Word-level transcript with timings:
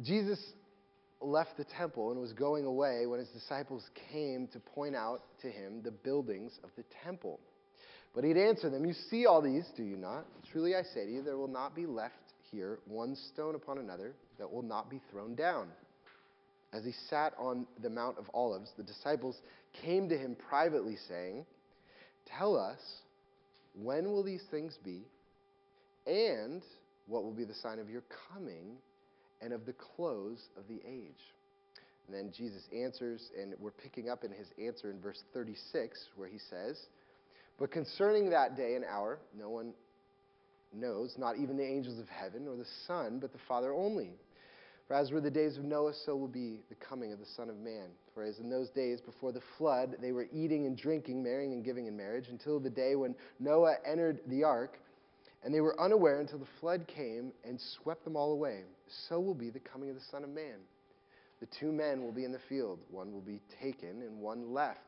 Jesus 0.00 0.40
left 1.20 1.56
the 1.56 1.64
temple 1.64 2.10
and 2.10 2.20
was 2.20 2.32
going 2.32 2.64
away 2.64 3.06
when 3.06 3.20
his 3.20 3.28
disciples 3.28 3.84
came 4.10 4.48
to 4.48 4.58
point 4.58 4.96
out 4.96 5.22
to 5.42 5.50
him 5.50 5.82
the 5.82 5.90
buildings 5.90 6.58
of 6.64 6.70
the 6.76 6.84
temple. 7.04 7.38
But 8.14 8.24
he'd 8.24 8.36
answer 8.36 8.68
them, 8.68 8.84
You 8.84 8.94
see 9.10 9.26
all 9.26 9.40
these, 9.40 9.64
do 9.76 9.82
you 9.82 9.96
not? 9.96 10.26
Truly 10.50 10.74
I 10.74 10.82
say 10.82 11.06
to 11.06 11.12
you, 11.12 11.22
there 11.22 11.36
will 11.36 11.48
not 11.48 11.74
be 11.74 11.86
left 11.86 12.14
here 12.50 12.78
one 12.86 13.16
stone 13.32 13.54
upon 13.54 13.78
another 13.78 14.14
that 14.38 14.50
will 14.50 14.62
not 14.62 14.90
be 14.90 15.00
thrown 15.10 15.34
down. 15.34 15.68
As 16.72 16.84
he 16.84 16.92
sat 17.10 17.34
on 17.38 17.66
the 17.82 17.90
Mount 17.90 18.18
of 18.18 18.30
Olives, 18.32 18.70
the 18.76 18.82
disciples 18.82 19.36
came 19.82 20.08
to 20.08 20.16
him 20.16 20.36
privately, 20.48 20.96
saying, 21.08 21.44
Tell 22.38 22.56
us, 22.56 22.80
when 23.74 24.10
will 24.10 24.22
these 24.22 24.42
things 24.50 24.78
be? 24.84 25.02
And 26.06 26.62
what 27.06 27.24
will 27.24 27.32
be 27.32 27.44
the 27.44 27.54
sign 27.54 27.78
of 27.78 27.90
your 27.90 28.02
coming 28.32 28.76
and 29.42 29.52
of 29.52 29.66
the 29.66 29.74
close 29.74 30.40
of 30.56 30.64
the 30.68 30.80
age? 30.86 31.20
And 32.06 32.16
then 32.16 32.32
Jesus 32.36 32.62
answers, 32.74 33.30
and 33.40 33.54
we're 33.58 33.70
picking 33.70 34.08
up 34.08 34.24
in 34.24 34.30
his 34.30 34.48
answer 34.62 34.90
in 34.90 35.00
verse 35.00 35.22
36, 35.32 35.98
where 36.16 36.28
he 36.28 36.38
says, 36.50 36.78
But 37.58 37.70
concerning 37.70 38.30
that 38.30 38.56
day 38.56 38.74
and 38.74 38.84
hour, 38.84 39.18
no 39.38 39.48
one 39.48 39.72
knows, 40.72 41.14
not 41.18 41.36
even 41.38 41.56
the 41.56 41.66
angels 41.66 41.98
of 41.98 42.08
heaven 42.08 42.48
or 42.48 42.56
the 42.56 42.66
Son, 42.86 43.18
but 43.20 43.32
the 43.32 43.38
Father 43.46 43.72
only. 43.72 44.10
For 44.88 44.94
as 44.94 45.10
were 45.10 45.20
the 45.20 45.30
days 45.30 45.56
of 45.56 45.64
Noah, 45.64 45.94
so 46.04 46.16
will 46.16 46.28
be 46.28 46.60
the 46.68 46.74
coming 46.74 47.12
of 47.12 47.18
the 47.18 47.26
Son 47.36 47.48
of 47.48 47.56
Man. 47.58 47.88
For 48.14 48.24
as 48.24 48.38
in 48.38 48.50
those 48.50 48.68
days 48.70 49.00
before 49.00 49.32
the 49.32 49.42
flood, 49.56 49.96
they 50.02 50.12
were 50.12 50.26
eating 50.32 50.66
and 50.66 50.76
drinking, 50.76 51.22
marrying 51.22 51.52
and 51.52 51.64
giving 51.64 51.86
in 51.86 51.96
marriage, 51.96 52.26
until 52.28 52.58
the 52.60 52.70
day 52.70 52.94
when 52.96 53.14
Noah 53.38 53.76
entered 53.86 54.20
the 54.26 54.44
ark, 54.44 54.78
and 55.44 55.54
they 55.54 55.60
were 55.60 55.80
unaware 55.80 56.20
until 56.20 56.38
the 56.38 56.48
flood 56.60 56.86
came 56.86 57.32
and 57.44 57.60
swept 57.60 58.04
them 58.04 58.16
all 58.16 58.32
away. 58.32 58.64
So 59.08 59.20
will 59.20 59.34
be 59.34 59.50
the 59.50 59.60
coming 59.60 59.90
of 59.90 59.96
the 59.96 60.04
Son 60.10 60.24
of 60.24 60.30
Man. 60.30 60.58
The 61.40 61.48
two 61.58 61.72
men 61.72 62.02
will 62.02 62.12
be 62.12 62.24
in 62.24 62.32
the 62.32 62.38
field, 62.48 62.78
one 62.88 63.12
will 63.12 63.20
be 63.20 63.40
taken 63.60 64.02
and 64.02 64.20
one 64.20 64.52
left. 64.52 64.78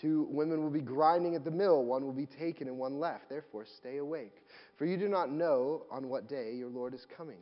Two 0.00 0.28
women 0.30 0.62
will 0.62 0.70
be 0.70 0.80
grinding 0.80 1.34
at 1.34 1.44
the 1.44 1.50
mill, 1.50 1.84
one 1.84 2.04
will 2.04 2.12
be 2.12 2.26
taken 2.26 2.68
and 2.68 2.78
one 2.78 3.00
left. 3.00 3.28
Therefore, 3.28 3.64
stay 3.78 3.96
awake, 3.96 4.34
for 4.78 4.84
you 4.84 4.96
do 4.96 5.08
not 5.08 5.30
know 5.30 5.82
on 5.90 6.08
what 6.08 6.28
day 6.28 6.54
your 6.54 6.68
Lord 6.68 6.94
is 6.94 7.04
coming. 7.16 7.40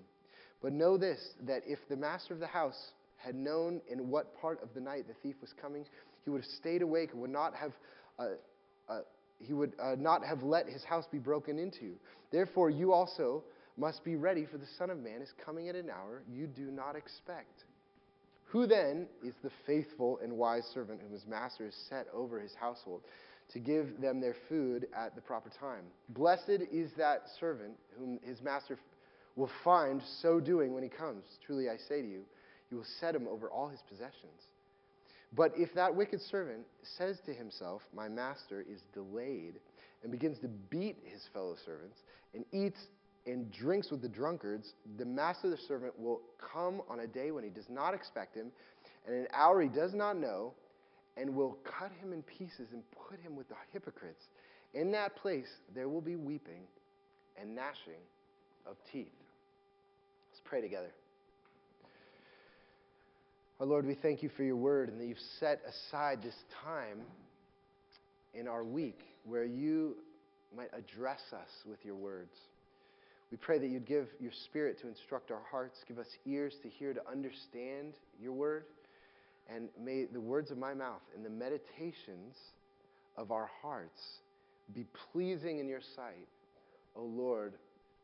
But 0.62 0.73
know 0.73 0.97
this 0.97 1.19
that 1.43 1.62
if 1.67 1.79
the 1.91 1.97
master 1.97 2.33
of 2.33 2.41
the 2.41 2.47
house 2.47 2.93
had 3.19 3.34
known 3.34 3.83
in 3.91 4.09
what 4.09 4.41
part 4.41 4.62
of 4.62 4.69
the 4.75 4.81
night 4.81 5.06
the 5.09 5.15
thief 5.23 5.34
was 5.41 5.53
coming, 5.61 5.84
he 6.25 6.31
would 6.31 6.43
have 6.43 6.51
stayed 6.53 6.81
awake 6.81 7.11
and 7.12 7.21
would 7.21 7.31
not 7.31 7.55
have. 7.55 7.73
Uh, 8.19 8.28
uh, 8.89 9.01
he 9.41 9.53
would 9.53 9.73
uh, 9.83 9.95
not 9.99 10.25
have 10.25 10.43
let 10.43 10.67
his 10.67 10.84
house 10.84 11.05
be 11.11 11.19
broken 11.19 11.59
into. 11.59 11.97
Therefore, 12.31 12.71
you 12.71 12.93
also 12.93 13.43
must 13.77 14.05
be 14.05 14.17
ready, 14.17 14.47
for 14.47 14.58
the 14.58 14.67
Son 14.78 14.91
of 14.91 14.98
Man 14.98 15.20
is 15.20 15.33
coming 15.44 15.69
at 15.69 15.75
an 15.75 15.91
hour 15.91 16.22
you 16.30 16.47
do 16.47 16.70
not 16.70 16.97
expect. 16.97 17.64
Who 18.47 18.66
then 18.66 19.06
is 19.25 19.34
the 19.42 19.50
faithful 19.66 20.20
and 20.22 20.34
wise 20.34 20.64
servant 20.72 21.00
whom 21.03 21.12
his 21.12 21.27
master 21.27 21.64
has 21.64 21.75
set 21.89 22.06
over 22.14 22.39
his 22.39 22.55
household 22.55 23.03
to 23.53 23.58
give 23.58 24.00
them 24.00 24.20
their 24.20 24.36
food 24.48 24.86
at 24.97 25.14
the 25.14 25.20
proper 25.20 25.50
time? 25.58 25.84
Blessed 26.11 26.62
is 26.70 26.91
that 26.97 27.25
servant 27.41 27.75
whom 27.98 28.20
his 28.22 28.41
master 28.42 28.78
will 29.36 29.50
find 29.64 30.00
so 30.22 30.38
doing 30.38 30.72
when 30.72 30.84
he 30.84 30.88
comes. 30.88 31.25
Truly 31.44 31.69
I 31.69 31.77
say 31.88 32.00
to 32.00 32.09
you, 32.09 32.22
he 32.69 32.77
will 32.77 32.86
set 33.00 33.14
him 33.14 33.27
over 33.27 33.50
all 33.50 33.69
his 33.69 33.81
possessions. 33.88 34.41
But 35.36 35.53
if 35.56 35.75
that 35.75 35.94
wicked 35.94 36.20
servant 36.20 36.64
says 36.97 37.19
to 37.27 37.34
himself, 37.34 37.83
My 37.92 38.09
master 38.09 38.61
is 38.61 38.81
delayed, 38.92 39.55
and 40.03 40.12
begins 40.12 40.38
to 40.41 40.48
beat 40.48 40.97
his 41.05 41.22
fellow 41.33 41.56
servants, 41.64 41.98
and 42.34 42.44
eats 42.53 42.78
and 43.27 43.50
drinks 43.53 43.91
with 43.91 44.03
the 44.03 44.08
drunkards, 44.08 44.72
the 44.98 45.05
master 45.05 45.47
of 45.47 45.53
the 45.53 45.62
servant 45.67 45.98
will 45.98 46.20
come 46.53 46.83
on 46.89 47.00
a 47.00 47.06
day 47.06 47.31
when 47.31 47.42
he 47.42 47.50
does 47.50 47.69
not 47.69 47.94
expect 47.94 48.34
him, 48.36 48.53
and 49.06 49.16
an 49.16 49.27
hour 49.33 49.62
he 49.62 49.69
does 49.69 49.94
not 49.94 50.16
know, 50.16 50.53
and 51.16 51.34
will 51.34 51.58
cut 51.64 51.91
him 52.00 52.12
in 52.12 52.22
pieces 52.22 52.69
and 52.72 52.83
put 53.08 53.20
him 53.20 53.36
with 53.36 53.48
the 53.48 53.55
hypocrites. 53.72 54.25
In 54.75 54.93
that 54.93 55.16
place 55.16 55.49
there 55.75 55.88
will 55.88 56.00
be 56.00 56.16
weeping 56.16 56.62
and 57.41 57.54
gnashing 57.54 58.03
of 58.66 58.76
teeth. 58.93 59.12
Let's 60.31 60.43
pray 60.44 60.60
together. 60.60 60.91
Our 63.60 63.66
Lord, 63.66 63.87
we 63.87 63.94
thank 63.94 64.22
you 64.22 64.31
for 64.37 64.43
your 64.43 64.56
word 64.56 64.88
and 64.88 65.00
that 65.00 65.06
you've 65.06 65.16
set 65.38 65.60
aside 65.66 66.22
this 66.22 66.34
time 66.65 67.00
in 68.34 68.49
our 68.49 68.65
week 68.65 68.99
where 69.25 69.44
you 69.44 69.97
might 70.56 70.70
address 70.76 71.20
us 71.32 71.49
with 71.65 71.78
your 71.84 71.94
words. 71.94 72.32
We 73.34 73.39
pray 73.39 73.59
that 73.59 73.67
you'd 73.67 73.84
give 73.84 74.06
your 74.21 74.31
spirit 74.45 74.81
to 74.83 74.87
instruct 74.87 75.33
our 75.33 75.43
hearts, 75.50 75.77
give 75.89 75.99
us 75.99 76.06
ears 76.25 76.55
to 76.62 76.69
hear, 76.69 76.95
to 76.95 77.00
understand 77.11 77.95
your 78.22 78.31
word. 78.33 78.62
And 79.53 79.71
may 79.77 80.05
the 80.05 80.21
words 80.21 80.53
of 80.53 80.56
my 80.56 80.72
mouth 80.72 81.03
and 81.17 81.25
the 81.25 81.31
meditations 81.31 82.37
of 83.17 83.33
our 83.33 83.50
hearts 83.61 84.00
be 84.73 84.87
pleasing 85.11 85.59
in 85.59 85.67
your 85.67 85.81
sight, 85.97 86.28
O 86.94 87.03
Lord, 87.03 87.55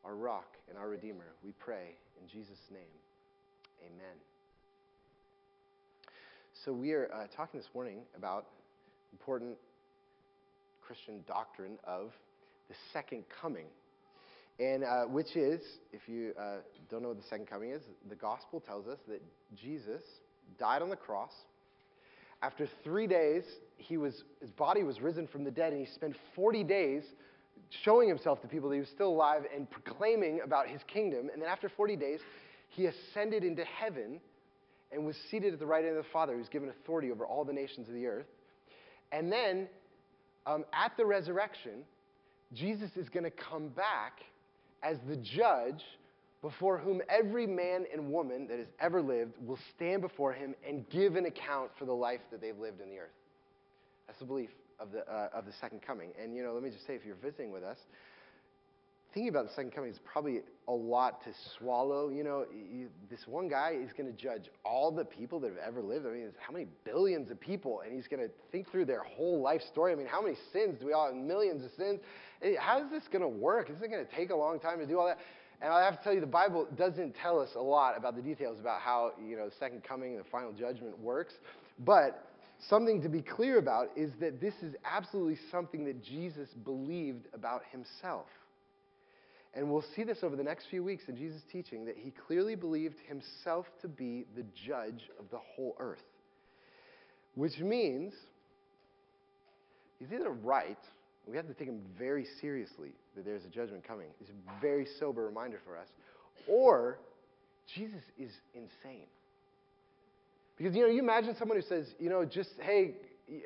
our 0.04 0.16
rock 0.16 0.48
and 0.68 0.76
our 0.76 0.88
redeemer. 0.88 1.26
We 1.44 1.52
pray 1.60 1.94
in 2.20 2.26
Jesus' 2.26 2.58
name. 2.72 2.82
Amen. 3.86 4.16
So, 6.64 6.72
we 6.72 6.90
are 6.90 7.08
uh, 7.14 7.26
talking 7.36 7.60
this 7.60 7.68
morning 7.72 8.00
about 8.16 8.46
important 9.12 9.56
Christian 10.84 11.22
doctrine 11.28 11.78
of 11.84 12.10
the 12.68 12.74
second 12.92 13.22
coming. 13.40 13.66
And 14.60 14.84
uh, 14.84 15.04
which 15.04 15.36
is, 15.36 15.62
if 15.90 16.02
you 16.06 16.34
uh, 16.38 16.56
don't 16.90 17.02
know 17.02 17.08
what 17.08 17.16
the 17.16 17.26
second 17.28 17.46
coming 17.46 17.70
is, 17.70 17.80
the 18.10 18.14
gospel 18.14 18.60
tells 18.60 18.86
us 18.86 18.98
that 19.08 19.22
Jesus 19.56 20.02
died 20.58 20.82
on 20.82 20.90
the 20.90 20.96
cross. 20.96 21.32
After 22.42 22.68
three 22.84 23.06
days, 23.06 23.44
he 23.78 23.96
was, 23.96 24.22
his 24.40 24.50
body 24.50 24.82
was 24.82 25.00
risen 25.00 25.26
from 25.26 25.44
the 25.44 25.50
dead, 25.50 25.72
and 25.72 25.86
he 25.86 25.90
spent 25.94 26.14
40 26.36 26.62
days 26.64 27.04
showing 27.84 28.06
himself 28.06 28.42
to 28.42 28.48
people 28.48 28.68
that 28.68 28.74
he 28.74 28.80
was 28.80 28.90
still 28.90 29.08
alive 29.08 29.44
and 29.54 29.70
proclaiming 29.70 30.40
about 30.44 30.68
his 30.68 30.82
kingdom. 30.92 31.30
And 31.32 31.40
then 31.40 31.48
after 31.48 31.70
40 31.70 31.96
days, 31.96 32.20
he 32.68 32.86
ascended 32.86 33.44
into 33.44 33.64
heaven 33.64 34.20
and 34.92 35.06
was 35.06 35.16
seated 35.30 35.54
at 35.54 35.58
the 35.58 35.66
right 35.66 35.84
hand 35.84 35.96
of 35.96 36.04
the 36.04 36.10
Father, 36.10 36.36
who's 36.36 36.48
given 36.48 36.68
authority 36.68 37.10
over 37.10 37.24
all 37.24 37.44
the 37.46 37.52
nations 37.52 37.88
of 37.88 37.94
the 37.94 38.06
earth. 38.06 38.26
And 39.10 39.32
then 39.32 39.68
um, 40.46 40.64
at 40.74 40.92
the 40.98 41.06
resurrection, 41.06 41.84
Jesus 42.52 42.90
is 42.96 43.08
going 43.08 43.24
to 43.24 43.30
come 43.30 43.68
back 43.68 44.20
as 44.82 44.98
the 45.08 45.16
judge 45.16 45.82
before 46.42 46.78
whom 46.78 47.02
every 47.08 47.46
man 47.46 47.84
and 47.92 48.10
woman 48.10 48.46
that 48.48 48.58
has 48.58 48.68
ever 48.80 49.02
lived 49.02 49.34
will 49.44 49.58
stand 49.76 50.00
before 50.00 50.32
him 50.32 50.54
and 50.66 50.88
give 50.88 51.16
an 51.16 51.26
account 51.26 51.70
for 51.78 51.84
the 51.84 51.92
life 51.92 52.20
that 52.30 52.40
they've 52.40 52.58
lived 52.58 52.80
in 52.80 52.88
the 52.88 52.98
earth. 52.98 53.10
That's 54.06 54.18
the 54.18 54.24
belief 54.24 54.50
of 54.78 54.90
the, 54.92 55.00
uh, 55.00 55.28
of 55.34 55.44
the 55.44 55.52
second 55.60 55.82
coming. 55.82 56.10
And, 56.20 56.34
you 56.34 56.42
know, 56.42 56.54
let 56.54 56.62
me 56.62 56.70
just 56.70 56.86
say, 56.86 56.94
if 56.94 57.04
you're 57.04 57.16
visiting 57.16 57.52
with 57.52 57.62
us, 57.62 57.76
thinking 59.12 59.28
about 59.28 59.48
the 59.48 59.54
second 59.54 59.72
coming 59.72 59.90
is 59.90 60.00
probably 60.04 60.40
a 60.68 60.72
lot 60.72 61.22
to 61.24 61.30
swallow. 61.58 62.08
You 62.08 62.24
know, 62.24 62.46
you, 62.52 62.88
this 63.10 63.20
one 63.26 63.48
guy 63.48 63.76
is 63.80 63.92
going 63.92 64.10
to 64.10 64.16
judge 64.16 64.48
all 64.64 64.90
the 64.90 65.04
people 65.04 65.40
that 65.40 65.48
have 65.48 65.58
ever 65.58 65.82
lived. 65.82 66.06
I 66.06 66.10
mean, 66.10 66.30
how 66.38 66.52
many 66.52 66.66
billions 66.84 67.30
of 67.30 67.38
people, 67.38 67.82
and 67.84 67.94
he's 67.94 68.08
going 68.08 68.22
to 68.22 68.30
think 68.50 68.70
through 68.70 68.86
their 68.86 69.02
whole 69.02 69.40
life 69.42 69.62
story. 69.70 69.92
I 69.92 69.96
mean, 69.96 70.06
how 70.06 70.22
many 70.22 70.36
sins 70.52 70.78
do 70.80 70.86
we 70.86 70.92
all 70.92 71.06
have? 71.06 71.14
Millions 71.14 71.64
of 71.64 71.70
sins. 71.76 72.00
How 72.58 72.82
is 72.82 72.90
this 72.90 73.02
going 73.12 73.22
to 73.22 73.28
work? 73.28 73.70
Is 73.70 73.76
it 73.82 73.90
going 73.90 74.04
to 74.04 74.16
take 74.16 74.30
a 74.30 74.36
long 74.36 74.58
time 74.58 74.78
to 74.78 74.86
do 74.86 74.98
all 74.98 75.06
that? 75.06 75.18
And 75.62 75.72
I 75.72 75.84
have 75.84 75.98
to 75.98 76.04
tell 76.04 76.14
you, 76.14 76.20
the 76.20 76.26
Bible 76.26 76.66
doesn't 76.76 77.14
tell 77.14 77.38
us 77.38 77.50
a 77.54 77.60
lot 77.60 77.96
about 77.96 78.16
the 78.16 78.22
details 78.22 78.58
about 78.58 78.80
how, 78.80 79.12
you 79.22 79.36
know, 79.36 79.46
the 79.46 79.54
second 79.58 79.84
coming, 79.84 80.16
the 80.16 80.24
final 80.24 80.52
judgment 80.52 80.98
works. 80.98 81.34
But 81.80 82.26
something 82.68 83.02
to 83.02 83.10
be 83.10 83.20
clear 83.20 83.58
about 83.58 83.88
is 83.94 84.10
that 84.20 84.40
this 84.40 84.54
is 84.62 84.74
absolutely 84.84 85.38
something 85.50 85.84
that 85.84 86.02
Jesus 86.02 86.48
believed 86.64 87.26
about 87.34 87.62
himself. 87.70 88.26
And 89.52 89.70
we'll 89.70 89.84
see 89.96 90.04
this 90.04 90.18
over 90.22 90.36
the 90.36 90.44
next 90.44 90.66
few 90.70 90.82
weeks 90.82 91.04
in 91.08 91.16
Jesus' 91.16 91.42
teaching 91.52 91.84
that 91.86 91.96
he 91.96 92.12
clearly 92.26 92.54
believed 92.54 92.96
himself 93.06 93.66
to 93.82 93.88
be 93.88 94.24
the 94.36 94.44
judge 94.66 95.10
of 95.18 95.28
the 95.30 95.38
whole 95.38 95.76
earth. 95.78 95.98
Which 97.34 97.58
means 97.58 98.14
he's 99.98 100.08
either 100.12 100.30
right, 100.30 100.78
we 101.30 101.36
have 101.36 101.46
to 101.46 101.54
take 101.54 101.68
him 101.68 101.80
very 101.98 102.26
seriously 102.40 102.90
that 103.14 103.24
there's 103.24 103.44
a 103.44 103.48
judgment 103.48 103.86
coming. 103.86 104.08
It's 104.20 104.30
a 104.30 104.60
very 104.60 104.86
sober 104.98 105.24
reminder 105.24 105.60
for 105.64 105.76
us. 105.76 105.86
Or 106.48 106.98
Jesus 107.74 108.02
is 108.18 108.32
insane. 108.54 109.06
Because, 110.56 110.74
you 110.74 110.82
know, 110.82 110.88
you 110.88 111.00
imagine 111.00 111.36
someone 111.38 111.56
who 111.56 111.66
says, 111.66 111.86
you 111.98 112.10
know, 112.10 112.24
just, 112.24 112.50
hey, 112.60 112.94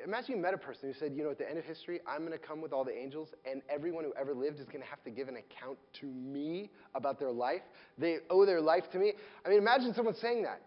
imagine 0.03 0.35
you 0.35 0.41
met 0.41 0.53
a 0.53 0.57
person 0.57 0.91
who 0.91 0.99
said, 0.99 1.13
you 1.15 1.23
know, 1.23 1.29
at 1.29 1.37
the 1.37 1.47
end 1.47 1.57
of 1.57 1.63
history, 1.63 2.01
I'm 2.07 2.25
going 2.25 2.31
to 2.31 2.37
come 2.37 2.61
with 2.61 2.73
all 2.73 2.83
the 2.83 2.97
angels, 2.97 3.29
and 3.49 3.61
everyone 3.69 4.03
who 4.03 4.13
ever 4.19 4.33
lived 4.33 4.59
is 4.59 4.65
going 4.65 4.81
to 4.81 4.87
have 4.87 5.03
to 5.03 5.11
give 5.11 5.27
an 5.27 5.37
account 5.37 5.77
to 6.01 6.07
me 6.07 6.71
about 6.95 7.19
their 7.19 7.31
life. 7.31 7.61
They 7.97 8.17
owe 8.29 8.45
their 8.45 8.61
life 8.61 8.83
to 8.91 8.97
me. 8.97 9.13
I 9.45 9.49
mean, 9.49 9.59
imagine 9.59 9.93
someone 9.93 10.15
saying 10.15 10.43
that. 10.43 10.61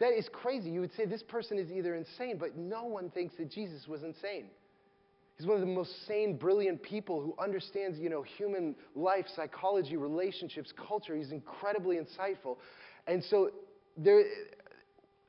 That 0.00 0.12
is 0.18 0.28
crazy. 0.32 0.70
You 0.70 0.80
would 0.80 0.94
say 0.96 1.04
this 1.04 1.22
person 1.22 1.58
is 1.58 1.70
either 1.70 1.94
insane, 1.94 2.38
but 2.38 2.56
no 2.56 2.84
one 2.84 3.10
thinks 3.10 3.36
that 3.36 3.50
Jesus 3.50 3.86
was 3.86 4.02
insane. 4.02 4.46
He's 5.40 5.46
one 5.46 5.56
of 5.56 5.66
the 5.66 5.72
most 5.72 6.06
sane, 6.06 6.36
brilliant 6.36 6.82
people 6.82 7.22
who 7.22 7.34
understands, 7.42 7.98
you 7.98 8.10
know, 8.10 8.20
human 8.20 8.74
life, 8.94 9.24
psychology, 9.34 9.96
relationships, 9.96 10.70
culture. 10.86 11.16
He's 11.16 11.32
incredibly 11.32 11.96
insightful. 11.96 12.58
And 13.06 13.24
so 13.24 13.48
there, 13.96 14.22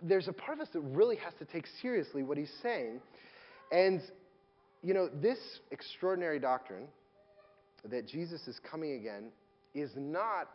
there's 0.03 0.27
a 0.27 0.33
part 0.33 0.57
of 0.57 0.63
us 0.63 0.67
that 0.73 0.81
really 0.81 1.15
has 1.15 1.31
to 1.39 1.45
take 1.45 1.63
seriously 1.81 2.23
what 2.23 2.37
he's 2.37 2.51
saying. 2.61 2.99
And, 3.71 4.01
you 4.83 4.93
know, 4.93 5.07
this 5.07 5.39
extraordinary 5.71 6.39
doctrine 6.39 6.87
that 7.85 8.05
Jesus 8.05 8.45
is 8.49 8.59
coming 8.69 8.95
again 8.95 9.29
is 9.73 9.91
not 9.95 10.49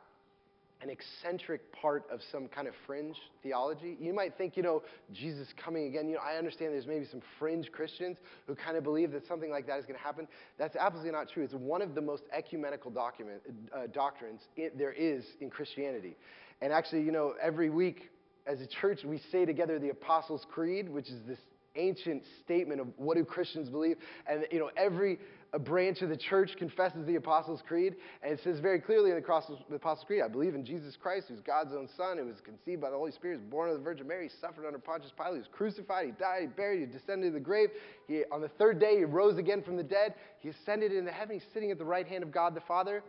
an 0.83 0.91
eccentric 0.91 1.73
part 1.73 2.05
of 2.11 2.21
some 2.31 2.49
kind 2.49 2.69
of 2.69 2.75
fringe 2.87 3.17
theology. 3.43 3.97
You 4.01 4.13
might 4.13 4.37
think, 4.37 4.57
you 4.57 4.63
know, 4.63 4.83
Jesus 5.13 5.49
coming 5.63 5.87
again. 5.87 6.09
You 6.09 6.17
know, 6.17 6.21
I 6.21 6.37
understand 6.37 6.75
there's 6.75 6.87
maybe 6.87 7.07
some 7.11 7.23
fringe 7.39 7.73
Christians 7.73 8.19
who 8.47 8.55
kind 8.55 8.77
of 8.77 8.85
believe 8.85 9.13
that 9.13 9.27
something 9.27 9.51
like 9.51 9.67
that 9.67 9.79
is 9.79 9.87
going 9.87 9.99
to 9.99 10.05
happen. 10.05 10.29
That's 10.59 10.77
absolutely 10.77 11.13
not 11.13 11.31
true. 11.31 11.45
It's 11.45 11.55
one 11.55 11.81
of 11.81 11.95
the 11.95 12.03
most 12.03 12.25
ecumenical 12.33 12.91
document, 12.91 13.41
uh, 13.75 13.87
doctrines 13.93 14.43
it, 14.57 14.77
there 14.77 14.93
is 14.93 15.25
in 15.41 15.51
Christianity. 15.51 16.17
And 16.61 16.73
actually, 16.73 17.03
you 17.03 17.13
know, 17.13 17.35
every 17.41 17.71
week 17.71 18.11
as 18.47 18.61
a 18.61 18.67
church, 18.67 19.01
we 19.05 19.21
say 19.33 19.45
together 19.45 19.79
the 19.79 19.91
Apostles' 19.91 20.47
Creed, 20.51 20.89
which 20.89 21.09
is 21.09 21.21
this 21.27 21.39
ancient 21.75 22.23
statement 22.45 22.81
of 22.81 22.89
what 22.97 23.17
do 23.17 23.25
Christians 23.25 23.69
believe. 23.69 23.97
And, 24.27 24.47
you 24.51 24.59
know, 24.59 24.71
every 24.77 25.19
a 25.53 25.59
branch 25.59 26.03
of 26.03 26.09
the 26.09 26.17
church 26.17 26.51
confesses 26.59 27.07
the 27.07 27.15
Apostles' 27.15 27.63
Creed, 27.67 27.97
and 28.23 28.33
it 28.33 28.41
says 28.43 28.59
very 28.61 28.81
clearly 28.81 29.11
in 29.11 29.17
the 29.17 29.23
Apostles' 29.23 30.05
Creed, 30.07 30.23
I 30.23 30.29
believe 30.29 30.55
in 30.55 30.65
Jesus 30.65 30.97
Christ, 30.97 31.27
who's 31.29 31.41
God's 31.41 31.73
own 31.73 31.89
Son, 31.97 32.19
who 32.19 32.27
was 32.27 32.41
conceived 32.45 32.81
by 32.81 32.91
the 32.91 32.97
Holy 32.97 33.13
Spirit, 33.13 33.49
born 33.49 33.71
of 33.71 33.77
the 33.77 33.83
Virgin 33.83 34.09
Mary, 34.09 34.31
suffered 34.41 34.67
under 34.67 34.79
Pontius 34.79 35.13
Pilate, 35.17 35.35
he 35.35 35.39
was 35.39 35.49
crucified, 35.53 36.07
he 36.07 36.13
died, 36.13 36.41
he 36.43 36.47
buried, 36.47 36.81
he 36.81 36.87
descended 36.87 37.33
to 37.33 37.39
the 37.39 37.45
grave. 37.45 37.71
He, 38.09 38.23
on 38.31 38.41
the 38.41 38.49
third 38.49 38.81
day, 38.81 38.99
he 38.99 39.05
rose 39.05 39.39
again 39.39 39.63
from 39.63 39.77
the 39.77 39.83
dead. 39.83 40.15
He 40.41 40.49
ascended 40.49 40.93
into 40.93 41.11
heaven. 41.11 41.35
He's 41.39 41.49
sitting 41.55 41.71
at 41.71 41.79
the 41.79 41.85
right 41.85 42.07
hand 42.07 42.23
of 42.23 42.33
God 42.33 42.55
the 42.55 42.61
Father. 42.61 43.03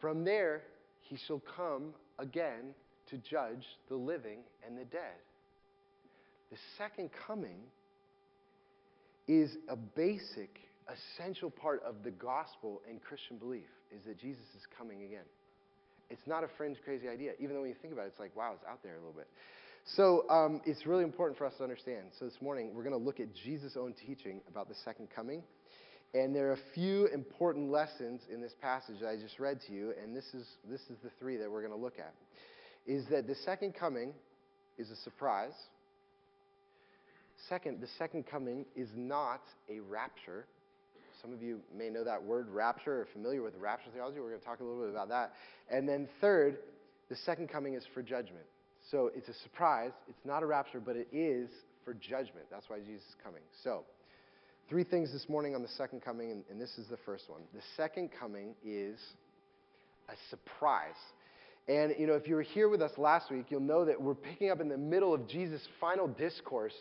From 0.00 0.24
there, 0.24 0.62
he 1.00 1.16
shall 1.26 1.42
come 1.56 1.94
again 2.18 2.74
to 3.10 3.18
judge 3.18 3.64
the 3.88 3.94
living 3.94 4.38
and 4.66 4.76
the 4.76 4.84
dead. 4.84 5.16
The 6.50 6.58
second 6.76 7.10
coming 7.26 7.58
is 9.26 9.56
a 9.68 9.76
basic 9.76 10.60
essential 10.92 11.50
part 11.50 11.82
of 11.84 12.02
the 12.04 12.10
gospel 12.10 12.82
and 12.88 13.02
Christian 13.02 13.38
belief 13.38 13.68
is 13.94 14.04
that 14.06 14.18
Jesus 14.18 14.44
is 14.56 14.62
coming 14.78 15.02
again. 15.02 15.24
It's 16.10 16.26
not 16.26 16.44
a 16.44 16.48
fringe, 16.56 16.76
crazy 16.84 17.08
idea. 17.08 17.32
Even 17.40 17.56
though 17.56 17.62
when 17.62 17.70
you 17.70 17.76
think 17.82 17.92
about 17.92 18.04
it, 18.04 18.08
it's 18.08 18.20
like, 18.20 18.36
wow, 18.36 18.52
it's 18.54 18.64
out 18.68 18.82
there 18.82 18.94
a 18.94 18.98
little 18.98 19.12
bit. 19.12 19.28
So 19.94 20.28
um, 20.30 20.60
it's 20.64 20.86
really 20.86 21.04
important 21.04 21.38
for 21.38 21.46
us 21.46 21.54
to 21.58 21.62
understand. 21.62 22.06
So 22.18 22.24
this 22.24 22.40
morning, 22.40 22.74
we're 22.74 22.82
going 22.82 22.98
to 22.98 23.04
look 23.04 23.20
at 23.20 23.28
Jesus' 23.44 23.76
own 23.76 23.94
teaching 24.06 24.40
about 24.48 24.68
the 24.68 24.74
second 24.84 25.08
coming. 25.14 25.42
And 26.14 26.34
there 26.34 26.48
are 26.48 26.54
a 26.54 26.72
few 26.74 27.06
important 27.06 27.70
lessons 27.70 28.22
in 28.32 28.40
this 28.40 28.52
passage 28.60 28.96
that 29.00 29.08
I 29.08 29.16
just 29.16 29.38
read 29.38 29.60
to 29.66 29.72
you, 29.72 29.92
and 30.02 30.16
this 30.16 30.24
is, 30.34 30.46
this 30.68 30.80
is 30.82 30.96
the 31.02 31.10
three 31.18 31.36
that 31.36 31.50
we're 31.50 31.60
going 31.60 31.76
to 31.76 31.78
look 31.78 31.98
at. 31.98 32.14
Is 32.86 33.04
that 33.10 33.26
the 33.26 33.34
second 33.44 33.74
coming 33.74 34.12
is 34.78 34.90
a 34.90 34.96
surprise. 34.96 35.54
Second, 37.48 37.80
the 37.80 37.88
second 37.98 38.24
coming 38.26 38.64
is 38.74 38.88
not 38.94 39.42
a 39.68 39.80
rapture. 39.80 40.46
Some 41.26 41.34
of 41.34 41.42
you 41.42 41.58
may 41.76 41.90
know 41.90 42.04
that 42.04 42.22
word 42.22 42.48
rapture 42.50 43.00
or 43.00 43.08
familiar 43.12 43.42
with 43.42 43.56
rapture 43.56 43.90
theology. 43.92 44.20
We're 44.20 44.28
going 44.28 44.38
to 44.38 44.46
talk 44.46 44.60
a 44.60 44.62
little 44.62 44.82
bit 44.82 44.90
about 44.90 45.08
that. 45.08 45.32
And 45.68 45.88
then 45.88 46.08
third, 46.20 46.58
the 47.08 47.16
second 47.16 47.48
coming 47.48 47.74
is 47.74 47.82
for 47.92 48.00
judgment. 48.00 48.44
So 48.92 49.10
it's 49.12 49.28
a 49.28 49.34
surprise. 49.42 49.90
It's 50.08 50.24
not 50.24 50.44
a 50.44 50.46
rapture, 50.46 50.78
but 50.78 50.94
it 50.94 51.08
is 51.12 51.48
for 51.84 51.94
judgment. 51.94 52.46
That's 52.48 52.70
why 52.70 52.78
Jesus 52.78 53.02
is 53.08 53.16
coming. 53.24 53.42
So, 53.64 53.82
three 54.68 54.84
things 54.84 55.12
this 55.12 55.28
morning 55.28 55.56
on 55.56 55.62
the 55.62 55.68
second 55.76 56.00
coming, 56.00 56.30
and, 56.30 56.44
and 56.48 56.60
this 56.60 56.78
is 56.78 56.86
the 56.86 56.98
first 56.98 57.24
one. 57.28 57.40
The 57.52 57.62
second 57.76 58.10
coming 58.20 58.54
is 58.64 58.96
a 60.08 60.14
surprise. 60.30 60.94
And, 61.66 61.92
you 61.98 62.06
know, 62.06 62.14
if 62.14 62.28
you 62.28 62.36
were 62.36 62.42
here 62.42 62.68
with 62.68 62.82
us 62.82 62.92
last 62.98 63.32
week, 63.32 63.46
you'll 63.48 63.58
know 63.58 63.84
that 63.84 64.00
we're 64.00 64.14
picking 64.14 64.52
up 64.52 64.60
in 64.60 64.68
the 64.68 64.78
middle 64.78 65.12
of 65.12 65.28
Jesus' 65.28 65.66
final 65.80 66.06
discourse 66.06 66.74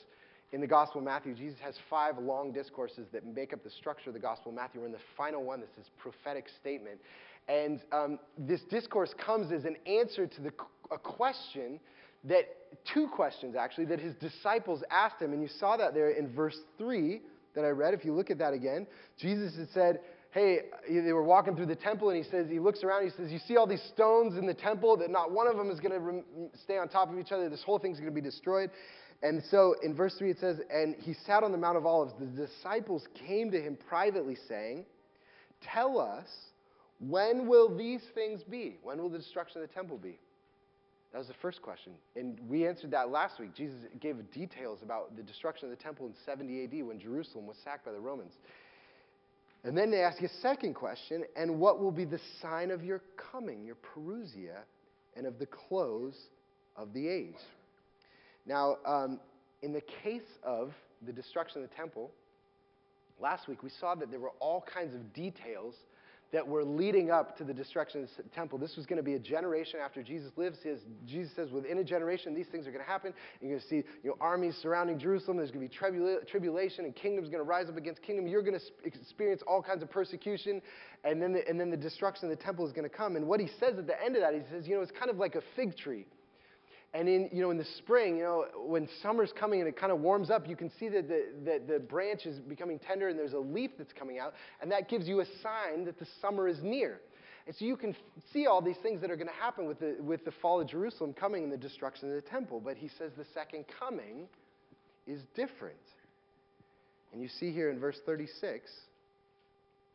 in 0.52 0.62
the 0.62 0.68
Gospel 0.68 1.00
of 1.00 1.06
Matthew, 1.06 1.34
Jesus 1.34 1.60
has 1.62 1.76
five 1.90 2.18
long 2.18 2.52
discourses 2.52 3.08
that 3.12 3.26
make 3.26 3.52
up 3.54 3.64
the 3.64 3.70
structure 3.70 4.10
of 4.10 4.14
the 4.14 4.20
Gospel 4.20 4.52
of 4.52 4.56
Matthew. 4.56 4.82
We're 4.82 4.88
in 4.88 4.94
the 4.94 5.00
final 5.18 5.44
one, 5.44 5.60
this 5.60 5.70
is 5.80 5.90
prophetic 5.98 6.46
statement. 6.62 7.00
And 7.48 7.82
um, 7.92 8.20
this 8.38 8.62
discourse 8.70 9.14
comes 9.24 9.52
as 9.52 9.66
an 9.66 9.76
answer 9.86 10.28
to 10.28 10.42
the, 10.42 10.52
a 10.92 10.98
question 10.98 11.80
that, 12.24 12.46
two 12.94 13.08
questions 13.08 13.56
actually, 13.56 13.86
that 13.86 14.00
his 14.00 14.16
disciples 14.16 14.84
asked 14.90 15.22
him. 15.22 15.34
And 15.34 15.42
you 15.42 15.50
saw 15.60 15.78
that 15.78 15.94
there 15.94 16.10
in 16.12 16.34
verse 16.34 16.58
3 16.78 17.22
that 17.56 17.64
I 17.64 17.70
read. 17.70 17.94
If 17.94 18.06
you 18.06 18.14
look 18.14 18.30
at 18.30 18.38
that 18.40 18.54
again, 18.54 18.88
Jesus 19.20 19.56
had 19.58 19.70
said, 19.74 20.00
Hey, 20.32 20.60
they 20.90 21.14
were 21.14 21.24
walking 21.24 21.56
through 21.56 21.68
the 21.68 21.78
temple, 21.78 22.10
and 22.10 22.22
he 22.22 22.30
says, 22.30 22.48
he 22.50 22.60
looks 22.60 22.84
around, 22.84 23.06
he 23.06 23.10
says, 23.12 23.32
You 23.32 23.40
see 23.48 23.56
all 23.56 23.66
these 23.66 23.84
stones 23.94 24.38
in 24.38 24.46
the 24.46 24.54
temple 24.54 24.98
that 24.98 25.10
not 25.10 25.32
one 25.32 25.48
of 25.48 25.56
them 25.56 25.72
is 25.72 25.80
going 25.80 25.94
to 25.94 26.24
stay 26.62 26.78
on 26.78 26.90
top 26.90 27.10
of 27.10 27.18
each 27.18 27.32
other. 27.32 27.48
This 27.48 27.64
whole 27.64 27.80
thing's 27.80 28.00
going 28.00 28.14
to 28.14 28.16
be 28.16 28.20
destroyed. 28.20 28.70
And 29.24 29.42
so 29.50 29.76
in 29.82 29.96
verse 29.96 30.16
3 30.18 30.32
it 30.32 30.40
says, 30.40 30.58
And 30.72 30.96
he 31.00 31.14
sat 31.26 31.44
on 31.44 31.52
the 31.52 31.58
Mount 31.58 31.78
of 31.78 31.86
Olives. 31.86 32.14
The 32.20 32.26
disciples 32.26 33.04
came 33.28 33.52
to 33.52 33.62
him 33.62 33.78
privately, 33.88 34.38
saying, 34.48 34.86
Tell 35.74 36.00
us, 36.00 36.28
when 37.00 37.48
will 37.48 37.76
these 37.76 38.02
things 38.14 38.42
be? 38.44 38.78
When 38.84 39.02
will 39.02 39.10
the 39.10 39.18
destruction 39.18 39.62
of 39.62 39.68
the 39.68 39.74
temple 39.74 39.98
be? 39.98 40.20
That 41.12 41.20
was 41.20 41.28
the 41.28 41.34
first 41.42 41.62
question. 41.62 41.94
And 42.18 42.38
we 42.50 42.68
answered 42.68 42.92
that 42.92 43.10
last 43.10 43.40
week. 43.40 43.56
Jesus 43.56 43.78
gave 44.02 44.18
details 44.34 44.80
about 44.84 45.16
the 45.16 45.24
destruction 45.24 45.72
of 45.72 45.78
the 45.78 45.82
temple 45.82 46.08
in 46.08 46.14
70 46.26 46.66
AD 46.66 46.86
when 46.86 47.00
Jerusalem 47.00 47.48
was 47.48 47.56
sacked 47.64 47.86
by 47.86 47.94
the 47.94 48.00
Romans. 48.00 48.34
And 49.64 49.78
then 49.78 49.90
they 49.90 50.02
ask 50.02 50.22
a 50.22 50.30
second 50.42 50.74
question 50.74 51.24
and 51.36 51.58
what 51.60 51.80
will 51.80 51.92
be 51.92 52.06
the 52.06 52.20
sign 52.42 52.70
of 52.70 52.84
your 52.84 53.02
coming, 53.32 53.66
your 53.66 53.78
parousia, 53.78 54.60
and 55.16 55.26
of 55.26 55.40
the 55.40 55.46
close 55.48 56.16
of 56.76 56.94
the 56.94 57.08
age? 57.08 57.34
Now, 58.46 58.78
um, 58.86 59.20
in 59.62 59.74
the 59.74 59.82
case 60.04 60.22
of 60.44 60.72
the 61.06 61.12
destruction 61.12 61.64
of 61.64 61.70
the 61.70 61.76
temple, 61.76 62.12
last 63.20 63.48
week 63.48 63.64
we 63.64 63.70
saw 63.80 63.96
that 63.96 64.12
there 64.12 64.20
were 64.20 64.34
all 64.40 64.64
kinds 64.74 64.94
of 64.94 65.14
details 65.14 65.76
that 66.32 66.46
were 66.46 66.64
leading 66.64 67.12
up 67.12 67.38
to 67.38 67.44
the 67.44 67.54
destruction 67.54 68.04
of 68.04 68.10
the 68.18 68.24
temple. 68.30 68.58
This 68.58 68.76
was 68.76 68.86
going 68.86 68.98
to 68.98 69.04
be 69.04 69.14
a 69.14 69.20
generation 69.20 69.80
after 69.84 70.04
Jesus 70.04 70.32
lives. 70.36 70.58
Jesus 71.08 71.34
says, 71.36 71.50
within 71.52 71.78
a 71.78 71.84
generation, 71.84 72.34
these 72.34 72.48
things 72.48 72.68
are 72.68 72.72
going 72.72 72.84
to 72.84 72.92
happen. 72.92 73.14
You're 73.40 73.52
going 73.52 73.62
to 73.62 73.68
see 73.68 73.84
you 74.04 74.10
know, 74.10 74.18
armies 74.20 74.58
surrounding 74.62 75.00
Jerusalem. 75.00 75.38
There's 75.38 75.52
going 75.52 75.68
to 75.68 75.72
be 75.72 75.78
tribula- 75.78 76.28
tribulation, 76.28 76.84
and 76.84 76.96
kingdom's 76.96 77.30
going 77.30 77.44
to 77.44 77.48
rise 77.48 77.70
up 77.70 77.78
against 77.78 78.02
kingdom. 78.02 78.28
You're 78.28 78.42
going 78.42 78.60
to 78.60 78.66
experience 78.84 79.44
all 79.48 79.62
kinds 79.62 79.82
of 79.82 79.90
persecution, 79.90 80.62
and 81.04 81.22
then, 81.22 81.32
the, 81.32 81.48
and 81.48 81.60
then 81.60 81.70
the 81.70 81.78
destruction 81.78 82.30
of 82.30 82.38
the 82.38 82.44
temple 82.44 82.66
is 82.66 82.74
going 82.74 82.90
to 82.90 82.96
come. 82.96 83.16
And 83.16 83.28
what 83.28 83.40
he 83.40 83.48
says 83.60 83.78
at 83.78 83.88
the 83.88 84.04
end 84.04 84.16
of 84.16 84.22
that, 84.22 84.34
he 84.34 84.42
says, 84.52 84.68
you 84.68 84.76
know, 84.76 84.82
it's 84.82 84.92
kind 84.92 85.12
of 85.12 85.18
like 85.18 85.36
a 85.36 85.42
fig 85.56 85.78
tree. 85.78 86.06
And 86.96 87.10
in, 87.10 87.30
you 87.34 87.42
know, 87.42 87.52
in 87.52 87.58
the 87.58 87.68
spring, 87.78 88.18
you 88.18 88.24
know, 88.24 88.46
when 88.56 88.88
summer's 89.04 89.34
coming 89.38 89.60
and 89.60 89.68
it 89.68 89.78
kind 89.78 89.92
of 89.92 90.00
warms 90.00 90.30
up, 90.30 90.48
you 90.48 90.56
can 90.56 90.72
see 90.80 90.88
that 90.88 91.10
the, 91.10 91.26
that 91.44 91.68
the 91.68 91.78
branch 91.78 92.26
is 92.26 92.40
becoming 92.40 92.80
tender 92.80 93.10
and 93.10 93.20
there's 93.20 93.34
a 93.34 93.38
leaf 93.38 93.72
that's 93.78 93.92
coming 93.92 94.18
out, 94.18 94.34
and 94.62 94.72
that 94.72 94.88
gives 94.88 95.06
you 95.06 95.20
a 95.20 95.26
sign 95.44 95.84
that 95.84 96.00
the 96.00 96.08
summer 96.22 96.48
is 96.48 96.58
near. 96.64 97.02
And 97.48 97.56
so 97.56 97.66
you 97.66 97.76
can 97.76 97.98
see 98.32 98.48
all 98.48 98.62
these 98.62 98.78
things 98.82 99.02
that 99.02 99.12
are 99.12 99.18
going 99.18 99.28
to 99.28 99.34
happen 99.34 99.66
with 99.66 99.80
the, 99.80 99.98
with 100.00 100.24
the 100.24 100.32
fall 100.42 100.62
of 100.62 100.70
Jerusalem 100.70 101.14
coming 101.14 101.44
and 101.44 101.52
the 101.52 101.58
destruction 101.58 102.08
of 102.08 102.16
the 102.16 102.30
temple. 102.30 102.62
But 102.64 102.78
he 102.78 102.90
says 102.98 103.12
the 103.18 103.26
second 103.34 103.66
coming 103.78 104.30
is 105.06 105.20
different. 105.36 105.76
And 107.12 107.22
you 107.22 107.28
see 107.28 107.52
here 107.52 107.70
in 107.72 107.78
verse 107.78 107.98
36, 108.06 108.72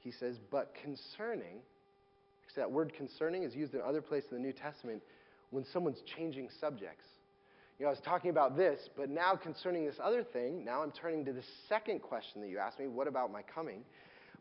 he 0.01 0.13
says, 0.13 0.37
But 0.51 0.75
concerning, 0.83 1.61
so 2.55 2.61
that 2.61 2.71
word 2.71 2.93
concerning 2.95 3.43
is 3.43 3.55
used 3.55 3.75
in 3.75 3.81
other 3.81 4.03
places 4.03 4.33
in 4.33 4.37
the 4.37 4.43
New 4.43 4.53
Testament 4.53 5.03
when 5.51 5.65
someone's 5.73 6.01
changing 6.17 6.49
subjects. 6.61 7.05
You 7.79 7.85
know, 7.85 7.91
I 7.91 7.93
was 7.93 8.03
talking 8.05 8.31
about 8.31 8.57
this, 8.57 8.79
but 8.97 9.09
now 9.09 9.35
concerning 9.35 9.87
this 9.87 9.97
other 10.03 10.23
thing, 10.23 10.65
now 10.65 10.83
I'm 10.83 10.93
turning 10.93 11.25
to 11.25 11.33
the 11.33 11.43
second 11.69 12.03
question 12.03 12.41
that 12.43 12.49
you 12.49 12.59
asked 12.59 12.79
me 12.79 12.87
what 12.89 13.09
about 13.09 13.33
my 13.33 13.43
coming? 13.43 13.85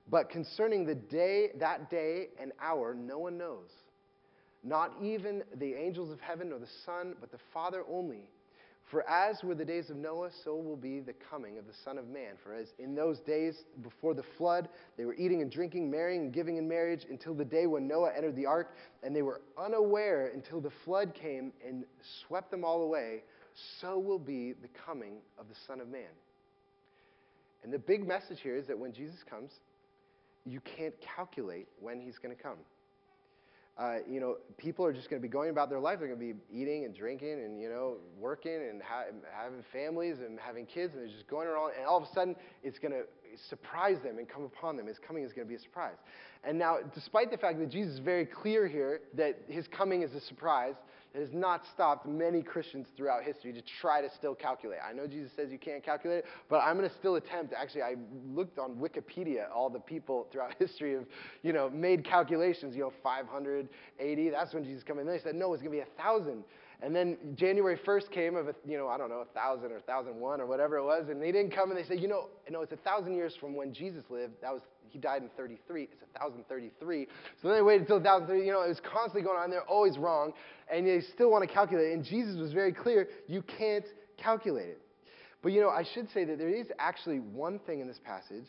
But 0.09 0.29
concerning 0.29 0.85
the 0.85 0.95
day, 0.95 1.51
that 1.59 1.89
day 1.89 2.29
and 2.41 2.51
hour, 2.61 2.93
no 2.93 3.19
one 3.19 3.37
knows. 3.37 3.69
Not 4.63 4.93
even 5.01 5.43
the 5.57 5.73
angels 5.73 6.11
of 6.11 6.19
heaven 6.19 6.49
nor 6.49 6.59
the 6.59 6.67
Son, 6.85 7.15
but 7.21 7.31
the 7.31 7.39
Father 7.53 7.83
only. 7.89 8.27
For 8.89 9.07
as 9.07 9.43
were 9.43 9.53
the 9.53 9.65
days 9.65 9.91
of 9.91 9.97
Noah, 9.97 10.31
so 10.43 10.55
will 10.55 10.75
be 10.75 10.99
the 10.99 11.13
coming 11.29 11.59
of 11.59 11.67
the 11.67 11.73
Son 11.85 11.99
of 11.99 12.07
Man. 12.07 12.33
For 12.43 12.55
as 12.55 12.73
in 12.79 12.95
those 12.95 13.19
days 13.19 13.55
before 13.83 14.15
the 14.15 14.23
flood, 14.37 14.67
they 14.97 15.05
were 15.05 15.13
eating 15.13 15.43
and 15.43 15.51
drinking, 15.51 15.91
marrying 15.91 16.21
and 16.21 16.33
giving 16.33 16.57
in 16.57 16.67
marriage 16.67 17.05
until 17.07 17.35
the 17.35 17.45
day 17.45 17.67
when 17.67 17.87
Noah 17.87 18.11
entered 18.15 18.35
the 18.35 18.47
ark, 18.47 18.75
and 19.03 19.15
they 19.15 19.21
were 19.21 19.41
unaware 19.59 20.31
until 20.33 20.59
the 20.59 20.71
flood 20.85 21.13
came 21.13 21.53
and 21.65 21.85
swept 22.27 22.49
them 22.49 22.65
all 22.65 22.81
away, 22.81 23.21
so 23.79 23.99
will 23.99 24.19
be 24.19 24.53
the 24.53 24.69
coming 24.85 25.17
of 25.37 25.47
the 25.49 25.55
Son 25.67 25.79
of 25.81 25.87
Man. 25.87 26.09
And 27.63 27.71
the 27.71 27.79
big 27.79 28.07
message 28.07 28.39
here 28.41 28.55
is 28.55 28.65
that 28.67 28.79
when 28.79 28.91
Jesus 28.91 29.19
comes, 29.29 29.51
you 30.45 30.61
can't 30.61 30.95
calculate 31.15 31.67
when 31.79 32.01
he's 32.01 32.17
going 32.17 32.35
to 32.35 32.41
come 32.41 32.57
uh, 33.79 33.99
you 34.09 34.19
know, 34.19 34.35
people 34.57 34.85
are 34.85 34.91
just 34.91 35.09
going 35.09 35.21
to 35.21 35.25
be 35.25 35.31
going 35.31 35.49
about 35.49 35.69
their 35.69 35.79
life. 35.79 35.99
They're 35.99 36.13
going 36.13 36.19
to 36.19 36.33
be 36.33 36.39
eating 36.51 36.83
and 36.83 36.93
drinking 36.93 37.41
and, 37.45 37.61
you 37.61 37.69
know, 37.69 37.95
working 38.19 38.53
and 38.69 38.81
ha- 38.81 39.05
having 39.33 39.63
families 39.71 40.17
and 40.19 40.37
having 40.37 40.65
kids, 40.65 40.93
and 40.93 41.03
they're 41.03 41.15
just 41.15 41.27
going 41.27 41.47
around, 41.47 41.71
and 41.77 41.85
all 41.85 41.97
of 41.97 42.03
a 42.03 42.13
sudden 42.13 42.35
it's 42.61 42.77
going 42.77 42.91
to 42.91 43.03
surprise 43.47 43.97
them 44.03 44.17
and 44.17 44.27
come 44.27 44.43
upon 44.43 44.75
them. 44.75 44.87
His 44.87 44.99
coming 44.99 45.23
is 45.23 45.31
going 45.31 45.47
to 45.47 45.49
be 45.49 45.55
a 45.55 45.61
surprise. 45.61 45.95
And 46.43 46.59
now, 46.59 46.79
despite 46.93 47.31
the 47.31 47.37
fact 47.37 47.57
that 47.59 47.69
Jesus 47.69 47.93
is 47.93 47.99
very 47.99 48.25
clear 48.25 48.67
here 48.67 49.01
that 49.15 49.39
his 49.47 49.67
coming 49.67 50.01
is 50.01 50.13
a 50.13 50.21
surprise, 50.21 50.75
that 51.13 51.21
has 51.21 51.33
not 51.33 51.65
stopped 51.73 52.07
many 52.07 52.43
Christians 52.43 52.87
throughout 52.95 53.23
history 53.23 53.51
to 53.53 53.61
try 53.81 54.01
to 54.01 54.09
still 54.09 54.35
calculate. 54.35 54.79
I 54.87 54.93
know 54.93 55.07
Jesus 55.07 55.31
says 55.35 55.51
you 55.51 55.57
can't 55.57 55.83
calculate 55.83 56.19
it, 56.19 56.25
but 56.49 56.57
I'm 56.57 56.77
going 56.77 56.87
to 56.87 56.95
still 56.95 57.15
attempt. 57.15 57.53
Actually, 57.53 57.81
I 57.81 57.95
looked 58.27 58.59
on 58.59 58.75
Wikipedia, 58.75 59.45
all 59.53 59.69
the 59.69 59.79
people 59.79 60.27
throughout 60.31 60.53
history 60.59 60.93
have, 60.93 61.05
you 61.41 61.53
know, 61.53 61.69
made 61.69 62.03
calculations, 62.03 62.75
you 62.75 62.81
know, 62.81 62.93
580, 63.01 64.29
that's 64.29 64.53
when 64.53 64.63
Jesus 64.63 64.83
came 64.83 64.99
in. 64.99 65.07
They 65.07 65.19
said, 65.19 65.35
no, 65.35 65.53
it's 65.53 65.63
going 65.63 65.77
to 65.77 65.83
be 65.83 65.89
a 65.89 66.03
1,000. 66.03 66.43
And 66.81 66.95
then 66.95 67.17
January 67.35 67.77
1st 67.85 68.09
came 68.11 68.37
of, 68.37 68.47
a, 68.47 68.55
you 68.65 68.77
know, 68.77 68.87
I 68.87 68.97
don't 68.97 69.09
know, 69.09 69.17
1,000 69.17 69.65
or 69.65 69.81
1,001 69.85 70.39
or 70.39 70.45
whatever 70.45 70.77
it 70.77 70.83
was, 70.85 71.09
and 71.09 71.21
they 71.21 71.31
didn't 71.31 71.53
come 71.53 71.71
and 71.71 71.77
they 71.77 71.83
said, 71.83 71.99
you 71.99 72.07
know, 72.07 72.27
no, 72.49 72.61
it's 72.61 72.71
a 72.71 72.75
1,000 72.75 73.13
years 73.13 73.33
from 73.39 73.53
when 73.53 73.73
Jesus 73.73 74.03
lived. 74.09 74.35
That 74.41 74.53
was, 74.53 74.61
he 74.87 74.97
died 74.97 75.21
in 75.21 75.29
33. 75.35 75.83
It's 75.83 76.01
1,033. 76.13 77.07
So 77.41 77.49
then 77.49 77.57
they 77.57 77.61
waited 77.61 77.81
until 77.81 77.97
1,030. 77.97 78.45
You 78.45 78.53
know, 78.53 78.63
it 78.63 78.69
was 78.69 78.79
constantly 78.79 79.23
going 79.23 79.37
on. 79.37 79.49
They're 79.49 79.61
always 79.63 79.97
wrong, 79.97 80.31
and 80.71 80.87
they 80.87 81.01
still 81.13 81.29
want 81.29 81.47
to 81.47 81.53
calculate 81.53 81.91
it. 81.91 81.93
And 81.95 82.05
Jesus 82.05 82.37
was 82.37 82.53
very 82.53 82.71
clear, 82.71 83.09
you 83.27 83.41
can't 83.41 83.85
calculate 84.17 84.69
it. 84.69 84.81
But, 85.41 85.51
you 85.51 85.59
know, 85.59 85.69
I 85.69 85.83
should 85.93 86.09
say 86.13 86.23
that 86.25 86.37
there 86.37 86.49
is 86.49 86.67
actually 86.79 87.19
one 87.19 87.59
thing 87.59 87.81
in 87.81 87.87
this 87.87 87.99
passage, 88.05 88.45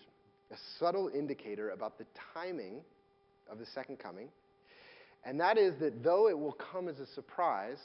a 0.52 0.56
subtle 0.78 1.10
indicator 1.12 1.70
about 1.70 1.98
the 1.98 2.06
timing 2.32 2.80
of 3.50 3.58
the 3.58 3.66
second 3.74 3.98
coming, 3.98 4.28
and 5.24 5.38
that 5.40 5.58
is 5.58 5.74
that 5.80 6.02
though 6.02 6.28
it 6.28 6.38
will 6.38 6.56
come 6.72 6.88
as 6.88 6.98
a 6.98 7.06
surprise, 7.06 7.78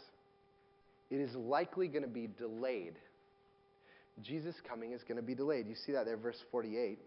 it 1.09 1.17
is 1.17 1.33
likely 1.35 1.87
going 1.87 2.03
to 2.03 2.09
be 2.09 2.27
delayed. 2.27 2.95
Jesus' 4.21 4.55
coming 4.67 4.93
is 4.93 5.03
going 5.03 5.17
to 5.17 5.23
be 5.23 5.35
delayed. 5.35 5.67
You 5.67 5.75
see 5.85 5.91
that 5.91 6.05
there, 6.05 6.17
verse 6.17 6.39
48. 6.51 6.99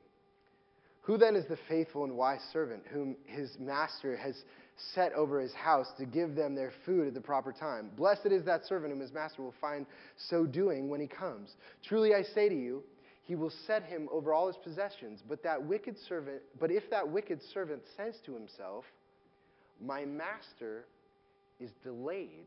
Who 1.03 1.17
then 1.17 1.37
is 1.37 1.47
the 1.47 1.59
faithful 1.69 2.05
and 2.05 2.17
wise 2.17 2.43
servant 2.53 2.83
whom 2.93 3.17
his 3.25 3.51
master 3.59 4.17
has 4.17 4.35
set 4.95 5.13
over 5.15 5.41
his 5.41 5.55
house 5.55 5.87
to 5.99 6.05
give 6.05 6.35
them 6.35 6.55
their 6.55 6.73
food 6.85 7.09
at 7.09 7.15
the 7.15 7.21
proper 7.21 7.51
time? 7.51 7.91
Blessed 7.97 8.27
is 8.27 8.45
that 8.45 8.67
servant 8.67 8.93
whom 8.93 9.01
his 9.01 9.13
master 9.13 9.43
will 9.43 9.55
find 9.61 9.87
so 10.29 10.45
doing 10.45 10.91
when 10.91 11.01
he 11.01 11.07
comes. 11.07 11.51
Truly 11.83 12.15
I 12.15 12.23
say 12.23 12.51
to 12.51 12.55
you, 12.55 12.83
he 13.25 13.37
will 13.37 13.53
set 13.67 13.85
him 13.85 14.09
over 14.13 14.33
all 14.33 14.49
his 14.49 14.57
possessions. 14.57 15.23
But 15.27 15.43
that 15.43 15.63
wicked 15.63 15.97
servant, 16.09 16.43
but 16.61 16.71
if 16.71 16.89
that 16.91 17.09
wicked 17.09 17.41
servant 17.55 17.83
says 17.97 18.15
to 18.27 18.35
himself, 18.35 18.85
My 19.81 20.05
master 20.05 20.85
is 21.59 21.71
delayed 21.83 22.47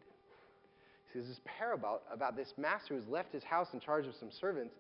there's 1.14 1.28
this 1.28 1.42
parable 1.46 2.02
about 2.12 2.36
this 2.36 2.54
master 2.58 2.96
who's 2.96 3.08
left 3.08 3.34
his 3.34 3.44
house 3.44 3.68
in 3.74 3.80
charge 3.80 4.08
of 4.08 4.14
some 4.20 4.30
servants 4.32 4.74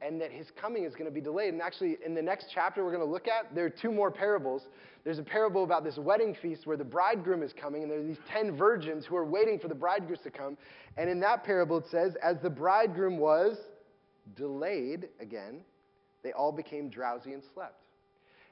and 0.00 0.20
that 0.20 0.30
his 0.30 0.46
coming 0.60 0.84
is 0.84 0.92
going 0.92 1.06
to 1.06 1.10
be 1.10 1.20
delayed. 1.20 1.52
And 1.52 1.62
actually, 1.62 1.98
in 2.04 2.14
the 2.14 2.22
next 2.22 2.46
chapter 2.54 2.84
we're 2.84 2.92
going 2.92 3.04
to 3.04 3.10
look 3.10 3.26
at, 3.26 3.54
there 3.54 3.64
are 3.64 3.70
two 3.70 3.90
more 3.90 4.10
parables. 4.10 4.62
There's 5.04 5.18
a 5.18 5.24
parable 5.24 5.64
about 5.64 5.84
this 5.84 5.98
wedding 5.98 6.36
feast 6.40 6.66
where 6.66 6.76
the 6.76 6.84
bridegroom 6.84 7.42
is 7.42 7.52
coming, 7.52 7.82
and 7.82 7.90
there 7.90 7.98
are 7.98 8.04
these 8.04 8.18
10 8.32 8.56
virgins 8.56 9.06
who 9.06 9.16
are 9.16 9.24
waiting 9.24 9.58
for 9.58 9.68
the 9.68 9.74
bridegroom 9.74 10.18
to 10.22 10.30
come. 10.30 10.56
And 10.96 11.10
in 11.10 11.20
that 11.20 11.44
parable, 11.44 11.78
it 11.78 11.84
says, 11.90 12.14
as 12.22 12.36
the 12.42 12.50
bridegroom 12.50 13.18
was 13.18 13.56
delayed 14.36 15.08
again, 15.20 15.62
they 16.22 16.32
all 16.32 16.52
became 16.52 16.88
drowsy 16.88 17.32
and 17.32 17.42
slept. 17.54 17.82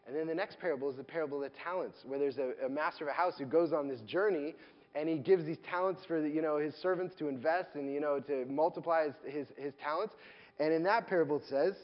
And 0.07 0.15
then 0.15 0.27
the 0.27 0.35
next 0.35 0.61
parable 0.61 0.89
is 0.89 0.97
the 0.97 1.05
parable 1.05 1.43
of 1.43 1.51
the 1.51 1.59
talents, 1.59 1.99
where 2.05 2.19
there's 2.19 2.39
a, 2.39 2.53
a 2.65 2.69
master 2.69 3.05
of 3.05 3.11
a 3.11 3.13
house 3.13 3.35
who 3.39 3.45
goes 3.45 3.73
on 3.73 3.89
this 3.89 4.01
journey 4.03 4.55
and 4.97 5.09
he 5.09 5.17
gives 5.17 5.45
these 5.45 5.59
talents 5.69 6.01
for 6.07 6.23
the, 6.23 6.29
you 6.29 6.41
know, 6.41 6.57
his 6.57 6.75
servants 6.77 7.15
to 7.19 7.29
invest 7.29 7.69
and 7.75 7.93
you 7.93 8.01
know, 8.01 8.19
to 8.21 8.47
multiply 8.47 9.05
his, 9.05 9.15
his, 9.35 9.47
his 9.57 9.73
talents. 9.83 10.15
And 10.59 10.73
in 10.73 10.83
that 10.85 11.07
parable, 11.07 11.37
it 11.37 11.43
says, 11.51 11.75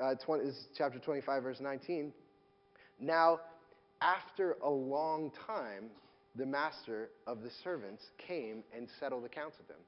uh, 0.00 0.14
20, 0.24 0.44
this 0.44 0.54
is 0.54 0.66
chapter 0.78 1.00
25, 1.00 1.42
verse 1.42 1.56
19. 1.60 2.12
Now, 3.00 3.40
after 4.00 4.56
a 4.62 4.70
long 4.70 5.32
time, 5.46 5.90
the 6.36 6.46
master 6.46 7.10
of 7.26 7.42
the 7.42 7.50
servants 7.64 8.04
came 8.24 8.62
and 8.76 8.86
settled 9.00 9.24
accounts 9.24 9.58
with 9.58 9.66
them. 9.66 9.80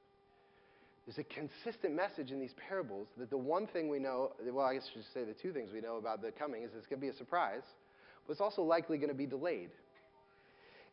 There's 1.06 1.18
a 1.18 1.24
consistent 1.24 1.94
message 1.94 2.30
in 2.32 2.40
these 2.40 2.54
parables 2.68 3.06
that 3.16 3.30
the 3.30 3.36
one 3.36 3.68
thing 3.68 3.88
we 3.88 4.00
know, 4.00 4.32
well, 4.52 4.66
I 4.66 4.74
guess 4.74 4.84
I 4.90 4.94
should 4.94 5.04
say 5.14 5.24
the 5.24 5.34
two 5.40 5.52
things 5.52 5.70
we 5.72 5.80
know 5.80 5.96
about 5.98 6.20
the 6.20 6.32
coming 6.32 6.62
is 6.64 6.70
it's 6.76 6.86
going 6.86 7.00
to 7.00 7.06
be 7.06 7.08
a 7.08 7.16
surprise, 7.16 7.62
but 8.26 8.32
it's 8.32 8.40
also 8.40 8.62
likely 8.62 8.98
going 8.98 9.08
to 9.08 9.14
be 9.14 9.26
delayed. 9.26 9.70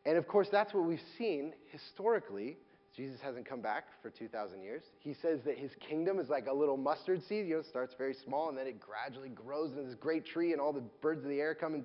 And 0.10 0.18
of 0.18 0.28
course, 0.28 0.48
that's 0.52 0.74
what 0.74 0.86
we've 0.86 1.00
seen 1.20 1.54
historically. 1.72 2.58
Jesus 2.98 3.20
hasn't 3.22 3.48
come 3.48 3.62
back 3.62 3.84
for 4.02 4.10
2,000 4.10 4.60
years. 4.64 4.82
He 4.98 5.14
says 5.14 5.42
that 5.46 5.56
his 5.56 5.70
kingdom 5.88 6.18
is 6.18 6.30
like 6.30 6.48
a 6.48 6.52
little 6.52 6.78
mustard 6.78 7.22
seed. 7.30 7.46
You 7.46 7.54
know, 7.54 7.60
it 7.60 7.68
starts 7.68 7.94
very 7.96 8.16
small 8.26 8.50
and 8.50 8.58
then 8.58 8.66
it 8.66 8.80
gradually 8.80 9.30
grows 9.30 9.70
into 9.70 9.84
this 9.84 9.94
great 9.94 10.26
tree, 10.26 10.52
and 10.52 10.60
all 10.60 10.74
the 10.74 10.84
birds 11.00 11.24
of 11.24 11.30
the 11.30 11.40
air 11.40 11.54
come 11.54 11.76
and 11.76 11.84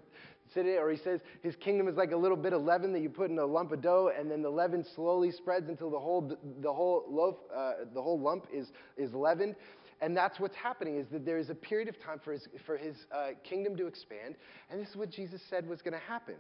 sit 0.54 0.64
in 0.64 0.72
it. 0.72 0.76
Or 0.76 0.90
he 0.90 0.96
says 0.96 1.20
his 1.42 1.54
kingdom 1.56 1.86
is 1.86 1.96
like 1.96 2.12
a 2.12 2.16
little 2.16 2.38
bit 2.38 2.54
of 2.54 2.62
leaven 2.62 2.94
that 2.94 3.00
you 3.00 3.10
put 3.10 3.28
in 3.28 3.38
a 3.38 3.44
lump 3.44 3.72
of 3.72 3.82
dough, 3.82 4.10
and 4.18 4.30
then 4.30 4.40
the 4.40 4.48
leaven 4.48 4.86
slowly 4.94 5.30
spreads 5.30 5.68
until 5.68 5.90
the 5.90 6.00
whole, 6.00 6.34
the 6.62 6.72
whole 6.72 7.04
loaf, 7.06 7.36
uh, 7.54 7.72
the 7.92 8.00
whole 8.00 8.18
lump 8.18 8.46
is, 8.50 8.68
is 8.96 9.12
leavened. 9.12 9.54
And 10.00 10.16
that's 10.16 10.40
what's 10.40 10.56
happening 10.56 10.96
is 10.96 11.06
that 11.12 11.26
there 11.26 11.36
is 11.36 11.50
a 11.50 11.54
period 11.54 11.88
of 11.88 12.00
time 12.00 12.22
for 12.24 12.32
his, 12.32 12.48
for 12.64 12.78
his 12.78 12.96
uh, 13.14 13.32
kingdom 13.46 13.76
to 13.76 13.86
expand. 13.86 14.36
And 14.70 14.80
this 14.80 14.88
is 14.88 14.96
what 14.96 15.10
Jesus 15.10 15.42
said 15.50 15.68
was 15.68 15.82
going 15.82 15.92
to 15.92 16.06
happen. 16.08 16.36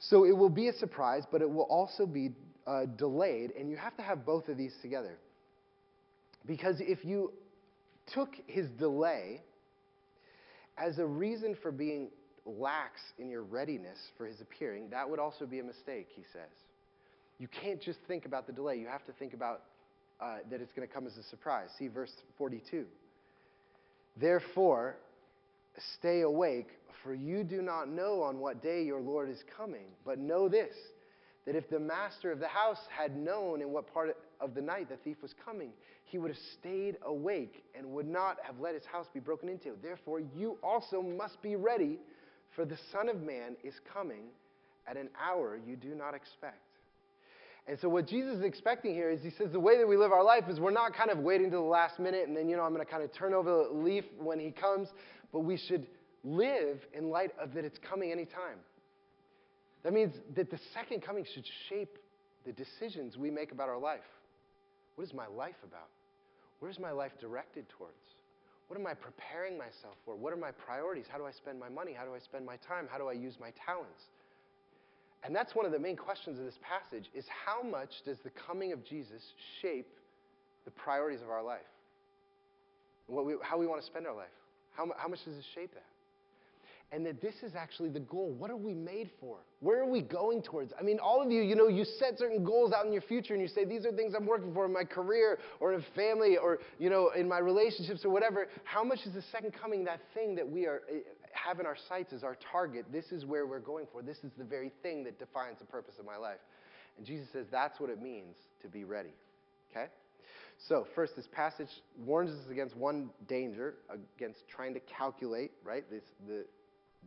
So 0.00 0.24
it 0.24 0.36
will 0.36 0.50
be 0.50 0.68
a 0.68 0.72
surprise, 0.72 1.24
but 1.30 1.42
it 1.42 1.50
will 1.50 1.64
also 1.64 2.06
be 2.06 2.32
uh, 2.66 2.86
delayed, 2.96 3.52
and 3.58 3.70
you 3.70 3.76
have 3.76 3.96
to 3.96 4.02
have 4.02 4.24
both 4.24 4.48
of 4.48 4.56
these 4.56 4.74
together. 4.82 5.18
Because 6.46 6.76
if 6.80 7.04
you 7.04 7.32
took 8.12 8.30
his 8.46 8.66
delay 8.78 9.42
as 10.78 10.98
a 10.98 11.06
reason 11.06 11.56
for 11.62 11.70
being 11.70 12.08
lax 12.46 13.00
in 13.18 13.28
your 13.28 13.42
readiness 13.42 13.98
for 14.16 14.26
his 14.26 14.40
appearing, 14.40 14.88
that 14.90 15.08
would 15.08 15.18
also 15.18 15.44
be 15.46 15.58
a 15.58 15.64
mistake, 15.64 16.08
he 16.14 16.22
says. 16.32 16.50
You 17.38 17.48
can't 17.48 17.80
just 17.80 17.98
think 18.08 18.24
about 18.24 18.46
the 18.46 18.52
delay, 18.52 18.78
you 18.78 18.86
have 18.86 19.04
to 19.04 19.12
think 19.12 19.34
about 19.34 19.62
uh, 20.20 20.38
that 20.50 20.60
it's 20.60 20.72
going 20.72 20.86
to 20.86 20.92
come 20.92 21.06
as 21.06 21.16
a 21.16 21.22
surprise. 21.24 21.68
See 21.78 21.88
verse 21.88 22.12
42. 22.38 22.84
Therefore, 24.16 24.96
stay 25.96 26.22
awake 26.22 26.68
for 27.02 27.14
you 27.14 27.44
do 27.44 27.62
not 27.62 27.88
know 27.88 28.22
on 28.22 28.38
what 28.38 28.62
day 28.62 28.82
your 28.82 29.00
Lord 29.00 29.30
is 29.30 29.42
coming. 29.56 29.86
But 30.04 30.18
know 30.18 30.48
this 30.48 30.74
that 31.46 31.56
if 31.56 31.68
the 31.70 31.80
master 31.80 32.30
of 32.30 32.38
the 32.38 32.46
house 32.46 32.80
had 32.96 33.16
known 33.16 33.62
in 33.62 33.70
what 33.70 33.92
part 33.92 34.14
of 34.40 34.54
the 34.54 34.60
night 34.60 34.88
the 34.90 34.96
thief 34.96 35.16
was 35.22 35.34
coming, 35.42 35.70
he 36.04 36.18
would 36.18 36.30
have 36.30 36.40
stayed 36.58 36.96
awake 37.02 37.64
and 37.76 37.86
would 37.86 38.06
not 38.06 38.36
have 38.42 38.60
let 38.60 38.74
his 38.74 38.84
house 38.84 39.06
be 39.14 39.20
broken 39.20 39.48
into. 39.48 39.72
Therefore, 39.82 40.20
you 40.20 40.58
also 40.62 41.00
must 41.00 41.40
be 41.40 41.56
ready, 41.56 41.98
for 42.54 42.64
the 42.64 42.76
Son 42.92 43.08
of 43.08 43.22
Man 43.22 43.56
is 43.64 43.74
coming 43.92 44.24
at 44.86 44.96
an 44.96 45.08
hour 45.18 45.58
you 45.66 45.76
do 45.76 45.94
not 45.94 46.14
expect. 46.14 46.69
And 47.66 47.78
so, 47.78 47.88
what 47.88 48.08
Jesus 48.08 48.38
is 48.38 48.44
expecting 48.44 48.94
here 48.94 49.10
is 49.10 49.22
he 49.22 49.30
says 49.30 49.52
the 49.52 49.60
way 49.60 49.78
that 49.78 49.86
we 49.86 49.96
live 49.96 50.12
our 50.12 50.24
life 50.24 50.44
is 50.48 50.58
we're 50.58 50.70
not 50.70 50.94
kind 50.94 51.10
of 51.10 51.18
waiting 51.18 51.50
to 51.50 51.56
the 51.56 51.62
last 51.62 51.98
minute 51.98 52.26
and 52.26 52.36
then, 52.36 52.48
you 52.48 52.56
know, 52.56 52.62
I'm 52.62 52.72
going 52.72 52.84
to 52.84 52.90
kind 52.90 53.02
of 53.02 53.12
turn 53.12 53.34
over 53.34 53.64
the 53.68 53.74
leaf 53.74 54.04
when 54.18 54.40
he 54.40 54.50
comes, 54.50 54.88
but 55.32 55.40
we 55.40 55.56
should 55.56 55.86
live 56.24 56.80
in 56.92 57.10
light 57.10 57.32
of 57.40 57.54
that 57.54 57.64
it's 57.64 57.78
coming 57.88 58.12
anytime. 58.12 58.58
That 59.82 59.92
means 59.92 60.14
that 60.36 60.50
the 60.50 60.58
second 60.74 61.02
coming 61.02 61.24
should 61.34 61.44
shape 61.68 61.96
the 62.44 62.52
decisions 62.52 63.16
we 63.16 63.30
make 63.30 63.52
about 63.52 63.68
our 63.68 63.78
life. 63.78 64.00
What 64.96 65.04
is 65.04 65.14
my 65.14 65.26
life 65.26 65.56
about? 65.64 65.88
Where's 66.58 66.78
my 66.78 66.90
life 66.90 67.12
directed 67.20 67.68
towards? 67.70 67.94
What 68.68 68.78
am 68.78 68.86
I 68.86 68.94
preparing 68.94 69.56
myself 69.56 69.96
for? 70.04 70.14
What 70.14 70.32
are 70.32 70.36
my 70.36 70.52
priorities? 70.52 71.06
How 71.10 71.18
do 71.18 71.26
I 71.26 71.32
spend 71.32 71.58
my 71.58 71.68
money? 71.68 71.92
How 71.92 72.04
do 72.04 72.14
I 72.14 72.18
spend 72.18 72.46
my 72.46 72.56
time? 72.56 72.86
How 72.90 72.98
do 72.98 73.08
I 73.08 73.12
use 73.12 73.34
my 73.40 73.52
talents? 73.66 74.04
And 75.22 75.34
that's 75.34 75.54
one 75.54 75.66
of 75.66 75.72
the 75.72 75.78
main 75.78 75.96
questions 75.96 76.38
of 76.38 76.44
this 76.44 76.58
passage 76.62 77.04
is 77.14 77.24
how 77.28 77.62
much 77.62 77.90
does 78.04 78.16
the 78.24 78.30
coming 78.46 78.72
of 78.72 78.84
Jesus 78.84 79.22
shape 79.60 79.88
the 80.64 80.70
priorities 80.70 81.20
of 81.22 81.28
our 81.28 81.42
life? 81.42 81.60
We, 83.08 83.34
how 83.42 83.58
we 83.58 83.66
want 83.66 83.80
to 83.80 83.86
spend 83.86 84.06
our 84.06 84.14
life? 84.14 84.28
How, 84.72 84.86
how 84.96 85.08
much 85.08 85.24
does 85.24 85.36
it 85.36 85.44
shape 85.54 85.72
that? 85.74 85.84
and 86.92 87.06
that 87.06 87.20
this 87.20 87.34
is 87.42 87.54
actually 87.54 87.88
the 87.88 88.00
goal. 88.00 88.34
What 88.36 88.50
are 88.50 88.56
we 88.56 88.74
made 88.74 89.10
for? 89.20 89.36
Where 89.60 89.80
are 89.80 89.88
we 89.88 90.02
going 90.02 90.42
towards? 90.42 90.72
I 90.78 90.82
mean, 90.82 90.98
all 90.98 91.22
of 91.22 91.30
you, 91.30 91.42
you 91.42 91.54
know, 91.54 91.68
you 91.68 91.84
set 91.84 92.18
certain 92.18 92.44
goals 92.44 92.72
out 92.72 92.84
in 92.84 92.92
your 92.92 93.02
future 93.02 93.32
and 93.32 93.42
you 93.42 93.48
say, 93.48 93.64
these 93.64 93.86
are 93.86 93.92
things 93.92 94.14
I'm 94.16 94.26
working 94.26 94.52
for 94.52 94.66
in 94.66 94.72
my 94.72 94.84
career 94.84 95.38
or 95.60 95.72
in 95.72 95.84
family 95.94 96.36
or, 96.36 96.58
you 96.78 96.90
know, 96.90 97.10
in 97.16 97.28
my 97.28 97.38
relationships 97.38 98.04
or 98.04 98.10
whatever. 98.10 98.48
How 98.64 98.82
much 98.82 99.00
is 99.06 99.14
the 99.14 99.22
second 99.30 99.52
coming 99.52 99.84
that 99.84 100.00
thing 100.14 100.34
that 100.34 100.48
we 100.48 100.66
are, 100.66 100.82
eh, 100.90 100.98
have 101.32 101.60
in 101.60 101.66
our 101.66 101.76
sights 101.88 102.12
as 102.12 102.24
our 102.24 102.36
target? 102.52 102.86
This 102.92 103.12
is 103.12 103.24
where 103.24 103.46
we're 103.46 103.60
going 103.60 103.86
for. 103.92 104.02
This 104.02 104.18
is 104.18 104.30
the 104.36 104.44
very 104.44 104.70
thing 104.82 105.04
that 105.04 105.18
defines 105.18 105.58
the 105.58 105.64
purpose 105.64 105.94
of 105.98 106.06
my 106.06 106.16
life. 106.16 106.38
And 106.96 107.06
Jesus 107.06 107.28
says 107.32 107.46
that's 107.50 107.80
what 107.80 107.90
it 107.90 108.00
means 108.00 108.36
to 108.62 108.68
be 108.68 108.84
ready. 108.84 109.14
Okay? 109.70 109.86
So, 110.68 110.86
first, 110.94 111.16
this 111.16 111.26
passage 111.32 111.70
warns 112.04 112.30
us 112.30 112.50
against 112.50 112.76
one 112.76 113.10
danger, 113.28 113.76
against 114.18 114.40
trying 114.48 114.74
to 114.74 114.80
calculate, 114.80 115.52
right? 115.64 115.84
This, 115.90 116.02
the, 116.26 116.44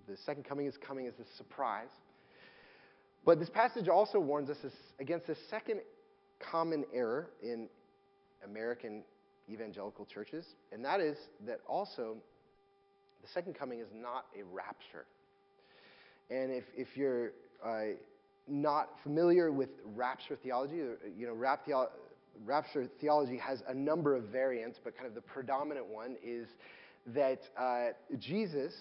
the 0.08 0.18
second 0.25 0.44
coming 0.44 0.65
is 0.65 0.75
coming 0.77 1.08
as 1.08 1.13
a 1.20 1.38
surprise. 1.38 1.92
But 3.25 3.39
this 3.39 3.50
passage 3.50 3.88
also 3.88 4.20
warns 4.20 4.50
us 4.50 4.58
against 5.00 5.30
a 5.30 5.36
second 5.50 5.82
common 6.39 6.84
error 6.94 7.30
in 7.42 7.70
American 8.44 9.03
evangelical 9.50 10.06
churches, 10.06 10.46
and 10.72 10.84
that 10.84 11.00
is 11.00 11.18
that 11.46 11.60
also 11.68 12.18
the 13.24 13.30
second 13.34 13.56
coming 13.56 13.80
is 13.80 13.88
not 13.96 14.25
a 14.38 14.44
rapture. 14.44 15.06
And 16.30 16.51
if, 16.51 16.65
if 16.75 16.96
you're 16.96 17.32
uh, 17.65 17.96
not 18.48 18.89
familiar 19.01 19.51
with 19.51 19.70
rapture 19.96 20.36
theology, 20.36 20.75
you 21.18 21.27
know, 21.27 21.34
rap 21.34 21.65
rapture 22.46 22.89
theology 23.00 23.38
has 23.38 23.63
a 23.68 23.74
number 23.74 24.15
of 24.15 24.25
variants, 24.25 24.80
but 24.84 24.96
kind 24.96 25.08
of 25.08 25.15
the 25.15 25.22
predominant 25.22 25.88
one 25.88 26.18
is 26.24 26.48
that 27.08 27.42
uh, 27.60 27.88
Jesus 28.20 28.74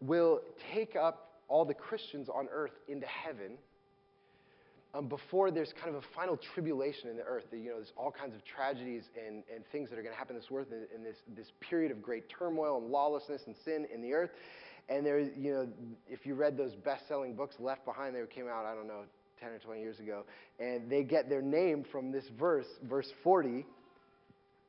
will 0.00 0.40
take 0.74 0.96
up 0.96 1.40
all 1.48 1.64
the 1.64 1.74
Christians 1.74 2.28
on 2.28 2.48
earth 2.52 2.72
into 2.88 3.06
heaven 3.06 3.58
um, 4.94 5.06
before 5.06 5.50
there's 5.50 5.72
kind 5.82 5.94
of 5.94 6.02
a 6.02 6.06
final 6.14 6.38
tribulation 6.54 7.08
in 7.08 7.16
the 7.16 7.22
earth. 7.22 7.44
You 7.52 7.70
know, 7.70 7.76
there's 7.76 7.92
all 7.96 8.10
kinds 8.10 8.34
of 8.34 8.44
tragedies 8.44 9.04
and, 9.16 9.44
and 9.54 9.64
things 9.70 9.88
that 9.90 9.98
are 9.98 10.02
going 10.02 10.14
to 10.14 10.18
happen 10.18 10.36
in 10.36 10.42
this 10.42 10.50
in, 10.50 10.96
in 10.96 11.04
this, 11.04 11.16
this 11.36 11.46
period 11.60 11.92
of 11.92 12.02
great 12.02 12.24
turmoil 12.28 12.78
and 12.78 12.90
lawlessness 12.90 13.42
and 13.46 13.54
sin 13.64 13.86
in 13.92 14.02
the 14.02 14.12
earth. 14.12 14.30
And 14.88 15.06
there, 15.06 15.20
you 15.20 15.52
know, 15.52 15.68
if 16.08 16.26
you 16.26 16.34
read 16.34 16.56
those 16.56 16.74
best-selling 16.74 17.36
books, 17.36 17.54
Left 17.60 17.84
Behind, 17.84 18.14
they 18.14 18.20
came 18.34 18.48
out, 18.48 18.66
I 18.66 18.74
don't 18.74 18.88
know, 18.88 19.02
10 19.40 19.50
or 19.50 19.58
20 19.58 19.80
years 19.80 20.00
ago, 20.00 20.24
and 20.58 20.90
they 20.90 21.02
get 21.04 21.28
their 21.28 21.42
name 21.42 21.84
from 21.90 22.10
this 22.10 22.24
verse, 22.38 22.66
verse 22.88 23.08
40. 23.22 23.64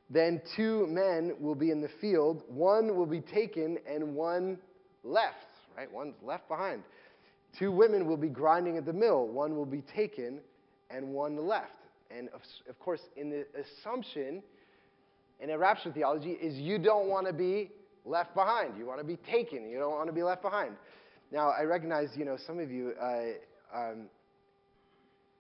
Then 0.09 0.41
two 0.55 0.87
men 0.87 1.35
will 1.39 1.55
be 1.55 1.71
in 1.71 1.81
the 1.81 1.89
field, 1.99 2.43
one 2.47 2.95
will 2.95 3.05
be 3.05 3.21
taken 3.21 3.77
and 3.89 4.13
one 4.15 4.59
left, 5.03 5.35
right? 5.75 5.91
One's 5.91 6.15
left 6.21 6.47
behind. 6.47 6.83
Two 7.57 7.71
women 7.71 8.07
will 8.07 8.17
be 8.17 8.29
grinding 8.29 8.77
at 8.77 8.85
the 8.85 8.93
mill. 8.93 9.27
One 9.27 9.55
will 9.55 9.65
be 9.65 9.83
taken 9.95 10.39
and 10.89 11.09
one 11.09 11.47
left. 11.47 11.71
And 12.15 12.29
of, 12.29 12.41
of 12.69 12.79
course, 12.79 13.01
in 13.15 13.29
the 13.29 13.45
assumption 13.59 14.41
in 15.39 15.49
a 15.49 15.57
rapture 15.57 15.91
theology 15.91 16.31
is 16.31 16.55
you 16.55 16.77
don't 16.77 17.07
want 17.07 17.27
to 17.27 17.33
be 17.33 17.71
left 18.05 18.33
behind. 18.35 18.77
You 18.77 18.85
want 18.85 18.99
to 18.99 19.05
be 19.05 19.17
taken. 19.17 19.69
You 19.69 19.79
don't 19.79 19.91
want 19.91 20.07
to 20.07 20.13
be 20.13 20.23
left 20.23 20.41
behind. 20.41 20.75
Now, 21.31 21.49
I 21.49 21.63
recognize, 21.63 22.09
you 22.15 22.25
know, 22.25 22.37
some 22.45 22.59
of 22.59 22.71
you, 22.71 22.93
uh, 23.01 23.77
um, 23.77 24.09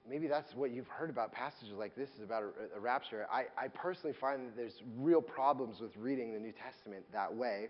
maybe 0.09 0.27
that's 0.27 0.53
what 0.55 0.71
you've 0.71 0.87
heard 0.87 1.09
about 1.09 1.31
passages 1.31 1.73
like 1.77 1.95
this 1.95 2.09
is 2.17 2.23
about 2.23 2.43
a, 2.43 2.77
a 2.77 2.79
rapture. 2.79 3.27
I, 3.31 3.43
I 3.57 3.67
personally 3.67 4.15
find 4.19 4.47
that 4.47 4.55
there's 4.55 4.81
real 4.97 5.21
problems 5.21 5.81
with 5.81 5.91
reading 5.97 6.33
the 6.33 6.39
New 6.39 6.53
Testament 6.53 7.03
that 7.11 7.33
way. 7.33 7.67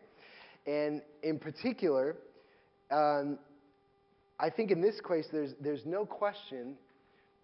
And 0.67 1.01
in 1.23 1.39
particular, 1.39 2.15
um, 2.91 3.39
I 4.41 4.49
think 4.49 4.71
in 4.71 4.81
this 4.81 4.99
case, 4.99 5.27
there's, 5.31 5.53
there's 5.61 5.85
no 5.85 6.03
question 6.03 6.75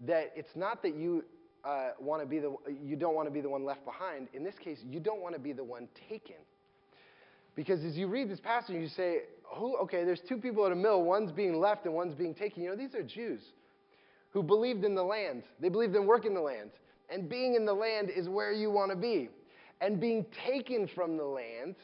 that 0.06 0.34
it's 0.36 0.56
not 0.56 0.82
that 0.82 0.96
you 0.96 1.24
uh, 1.63 1.89
want 2.00 2.22
to 2.22 2.27
be 2.27 2.39
the 2.39 2.56
you 2.84 2.96
don't 2.96 3.16
want 3.16 3.27
to 3.27 3.32
be 3.32 3.42
the 3.42 3.50
one 3.50 3.63
left 3.63 3.86
behind. 3.86 4.27
In 4.34 4.44
this 4.44 4.56
case, 4.63 4.80
you 4.84 5.00
don't 5.00 5.22
want 5.22 5.36
to 5.36 5.39
be 5.39 5.54
the 5.54 5.63
one 5.63 5.88
taken. 6.10 6.36
Because 7.56 7.84
as 7.84 7.96
you 7.96 8.08
read 8.08 8.30
this 8.30 8.39
passage, 8.39 8.75
you 8.75 8.88
say, 8.88 9.24
"Who? 9.56 9.75
Okay, 9.77 10.04
there's 10.04 10.22
two 10.27 10.38
people 10.38 10.66
at 10.66 10.72
a 10.72 10.75
mill. 10.75 11.04
One's 11.04 11.32
being 11.32 11.60
left 11.60 11.86
and 11.86 11.94
one's 11.94 12.16
being 12.16 12.34
taken." 12.34 12.63
You 12.63 12.70
know, 12.70 12.75
these 12.75 12.96
are 12.96 13.04
Jews 13.04 13.42
who 14.32 14.44
believed 14.44 14.84
in 14.84 14.96
the 14.96 15.04
land. 15.04 15.44
They 15.60 15.70
believed 15.70 15.96
in 15.96 16.06
working 16.06 16.34
the 16.34 16.42
land, 16.42 16.72
and 17.10 17.27
being 17.27 17.56
in 17.56 17.66
the 17.66 17.74
land 17.74 18.10
is 18.10 18.30
where 18.30 18.51
you 18.51 18.72
want 18.72 18.92
to 18.92 18.98
be. 18.98 19.30
And 19.82 20.00
being 20.00 20.25
taken 20.46 20.88
from 20.88 21.18
the 21.18 21.25
land 21.25 21.75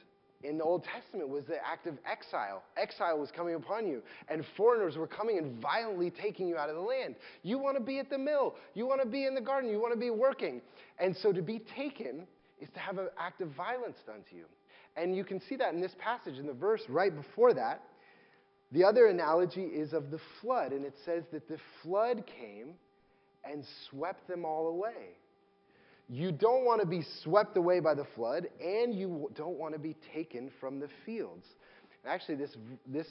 in 0.43 0.57
the 0.57 0.63
Old 0.63 0.83
Testament 0.83 1.29
was 1.29 1.45
the 1.45 1.57
act 1.65 1.87
of 1.87 1.97
exile. 2.05 2.63
Exile 2.77 3.17
was 3.17 3.31
coming 3.31 3.55
upon 3.55 3.87
you, 3.87 4.01
and 4.27 4.43
foreigners 4.57 4.97
were 4.97 5.07
coming 5.07 5.37
and 5.37 5.61
violently 5.61 6.11
taking 6.11 6.47
you 6.47 6.57
out 6.57 6.69
of 6.69 6.75
the 6.75 6.81
land. 6.81 7.15
You 7.43 7.57
want 7.57 7.77
to 7.77 7.83
be 7.83 7.99
at 7.99 8.09
the 8.09 8.17
mill, 8.17 8.55
you 8.73 8.85
want 8.85 9.01
to 9.01 9.07
be 9.07 9.25
in 9.25 9.35
the 9.35 9.41
garden, 9.41 9.69
you 9.69 9.79
want 9.79 9.93
to 9.93 9.99
be 9.99 10.09
working. 10.09 10.61
And 10.99 11.15
so 11.15 11.31
to 11.31 11.41
be 11.41 11.59
taken 11.75 12.27
is 12.59 12.69
to 12.73 12.79
have 12.79 12.97
an 12.97 13.07
act 13.17 13.41
of 13.41 13.49
violence 13.49 13.97
done 14.05 14.23
to 14.29 14.35
you. 14.35 14.45
And 14.95 15.15
you 15.15 15.23
can 15.23 15.41
see 15.49 15.55
that 15.55 15.73
in 15.73 15.81
this 15.81 15.95
passage, 15.97 16.37
in 16.37 16.45
the 16.45 16.53
verse 16.53 16.81
right 16.87 17.15
before 17.15 17.53
that. 17.53 17.81
The 18.71 18.83
other 18.83 19.07
analogy 19.07 19.63
is 19.63 19.93
of 19.93 20.09
the 20.09 20.19
flood, 20.41 20.71
and 20.71 20.83
it 20.83 20.95
says 21.05 21.23
that 21.31 21.47
the 21.47 21.57
flood 21.83 22.23
came 22.25 22.69
and 23.43 23.63
swept 23.89 24.27
them 24.27 24.45
all 24.45 24.67
away. 24.67 25.15
You 26.13 26.31
don't 26.31 26.63
want 26.63 26.79
to 26.79 26.85
be 26.85 27.03
swept 27.23 27.57
away 27.57 27.79
by 27.79 27.95
the 27.95 28.05
flood, 28.15 28.47
and 28.63 28.93
you 28.93 29.31
don't 29.33 29.57
want 29.57 29.73
to 29.73 29.79
be 29.79 29.95
taken 30.13 30.51
from 30.59 30.79
the 30.79 30.87
fields. 31.07 31.43
Actually, 32.05 32.35
this, 32.35 32.55
this 32.85 33.07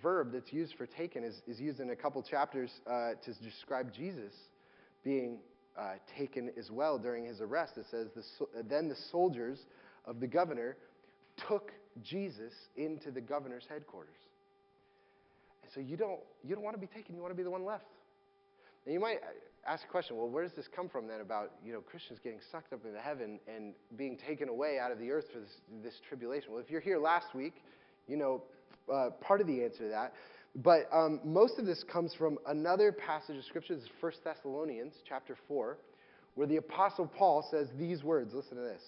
verb 0.00 0.32
that's 0.32 0.50
used 0.54 0.72
for 0.78 0.86
taken 0.86 1.22
is, 1.22 1.34
is 1.46 1.60
used 1.60 1.80
in 1.80 1.90
a 1.90 1.96
couple 1.96 2.22
chapters 2.22 2.70
uh, 2.86 3.10
to 3.22 3.34
describe 3.44 3.92
Jesus 3.92 4.32
being 5.04 5.36
uh, 5.78 5.96
taken 6.16 6.50
as 6.58 6.70
well 6.70 6.98
during 6.98 7.26
his 7.26 7.42
arrest. 7.42 7.74
It 7.76 7.84
says, 7.90 8.06
the, 8.16 8.62
Then 8.62 8.88
the 8.88 8.96
soldiers 9.12 9.58
of 10.06 10.20
the 10.20 10.26
governor 10.26 10.78
took 11.46 11.72
Jesus 12.02 12.54
into 12.74 13.10
the 13.10 13.20
governor's 13.20 13.64
headquarters. 13.68 14.16
And 15.62 15.70
so 15.74 15.80
you 15.80 15.98
don't, 15.98 16.20
you 16.42 16.54
don't 16.54 16.64
want 16.64 16.74
to 16.74 16.80
be 16.80 16.86
taken, 16.86 17.16
you 17.16 17.20
want 17.20 17.32
to 17.32 17.36
be 17.36 17.42
the 17.42 17.50
one 17.50 17.66
left. 17.66 17.84
And 18.86 18.94
you 18.94 19.00
might 19.00 19.18
ask 19.66 19.84
a 19.84 19.88
question, 19.88 20.16
well, 20.16 20.28
where 20.28 20.44
does 20.44 20.52
this 20.52 20.68
come 20.74 20.88
from 20.88 21.06
then 21.08 21.20
about, 21.20 21.52
you 21.64 21.72
know, 21.72 21.80
Christians 21.80 22.18
getting 22.22 22.40
sucked 22.52 22.72
up 22.72 22.84
into 22.84 23.00
heaven 23.00 23.40
and 23.48 23.74
being 23.96 24.16
taken 24.26 24.48
away 24.48 24.78
out 24.78 24.92
of 24.92 24.98
the 24.98 25.10
earth 25.10 25.26
for 25.32 25.40
this, 25.40 25.56
this 25.82 25.94
tribulation? 26.08 26.52
Well, 26.52 26.60
if 26.60 26.70
you're 26.70 26.80
here 26.80 26.98
last 26.98 27.34
week, 27.34 27.54
you 28.06 28.16
know 28.16 28.42
uh, 28.92 29.10
part 29.20 29.40
of 29.40 29.46
the 29.46 29.64
answer 29.64 29.84
to 29.84 29.88
that. 29.88 30.12
But 30.54 30.88
um, 30.92 31.20
most 31.24 31.58
of 31.58 31.66
this 31.66 31.84
comes 31.92 32.14
from 32.14 32.38
another 32.46 32.92
passage 32.92 33.36
of 33.36 33.44
Scripture. 33.44 33.74
This 33.74 33.84
is 33.84 33.90
1 34.00 34.12
Thessalonians 34.24 34.94
chapter 35.08 35.36
4, 35.48 35.76
where 36.34 36.46
the 36.46 36.56
Apostle 36.56 37.06
Paul 37.06 37.46
says 37.50 37.68
these 37.78 38.02
words. 38.02 38.32
Listen 38.32 38.56
to 38.56 38.62
this. 38.62 38.80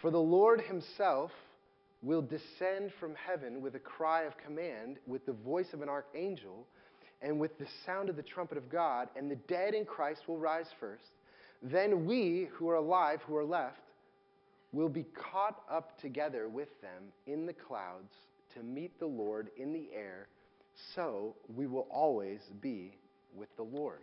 For 0.00 0.10
the 0.10 0.18
Lord 0.18 0.60
himself 0.60 1.30
will 2.02 2.22
descend 2.22 2.92
from 2.98 3.14
heaven 3.14 3.60
with 3.60 3.74
a 3.74 3.80
cry 3.80 4.22
of 4.22 4.32
command, 4.44 4.98
with 5.06 5.26
the 5.26 5.32
voice 5.32 5.66
of 5.72 5.82
an 5.82 5.88
archangel, 5.88 6.66
and 7.22 7.38
with 7.38 7.58
the 7.58 7.66
sound 7.84 8.08
of 8.08 8.16
the 8.16 8.22
trumpet 8.22 8.56
of 8.56 8.70
God, 8.70 9.08
and 9.16 9.30
the 9.30 9.36
dead 9.36 9.74
in 9.74 9.84
Christ 9.84 10.22
will 10.26 10.38
rise 10.38 10.66
first. 10.78 11.04
Then 11.62 12.06
we 12.06 12.48
who 12.52 12.68
are 12.70 12.76
alive, 12.76 13.20
who 13.26 13.36
are 13.36 13.44
left, 13.44 13.80
will 14.72 14.88
be 14.88 15.04
caught 15.32 15.62
up 15.70 16.00
together 16.00 16.48
with 16.48 16.68
them 16.80 17.04
in 17.26 17.44
the 17.46 17.52
clouds 17.52 18.12
to 18.54 18.62
meet 18.62 18.98
the 18.98 19.06
Lord 19.06 19.50
in 19.56 19.72
the 19.72 19.88
air. 19.94 20.28
So 20.94 21.34
we 21.54 21.66
will 21.66 21.86
always 21.90 22.40
be 22.60 22.92
with 23.36 23.48
the 23.56 23.62
Lord. 23.62 24.00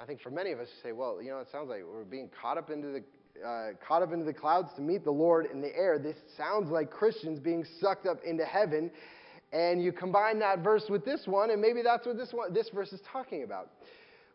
I 0.00 0.04
think 0.04 0.20
for 0.20 0.30
many 0.30 0.52
of 0.52 0.60
us, 0.60 0.68
say, 0.82 0.92
well, 0.92 1.20
you 1.20 1.30
know, 1.30 1.40
it 1.40 1.48
sounds 1.50 1.68
like 1.68 1.80
we're 1.82 2.04
being 2.04 2.30
caught 2.40 2.56
up 2.56 2.70
into 2.70 2.88
the 2.88 3.02
uh, 3.44 3.70
caught 3.86 4.02
up 4.02 4.12
into 4.12 4.24
the 4.24 4.32
clouds 4.32 4.68
to 4.74 4.82
meet 4.82 5.04
the 5.04 5.10
Lord 5.12 5.46
in 5.52 5.60
the 5.60 5.74
air. 5.76 5.98
This 5.98 6.16
sounds 6.36 6.70
like 6.70 6.90
Christians 6.90 7.38
being 7.38 7.64
sucked 7.80 8.06
up 8.06 8.18
into 8.24 8.44
heaven 8.44 8.90
and 9.52 9.82
you 9.82 9.92
combine 9.92 10.38
that 10.40 10.62
verse 10.62 10.84
with 10.88 11.04
this 11.04 11.22
one, 11.26 11.50
and 11.50 11.60
maybe 11.60 11.82
that's 11.82 12.06
what 12.06 12.16
this, 12.16 12.32
one, 12.32 12.52
this 12.52 12.68
verse 12.68 12.92
is 12.92 13.00
talking 13.10 13.42
about. 13.42 13.70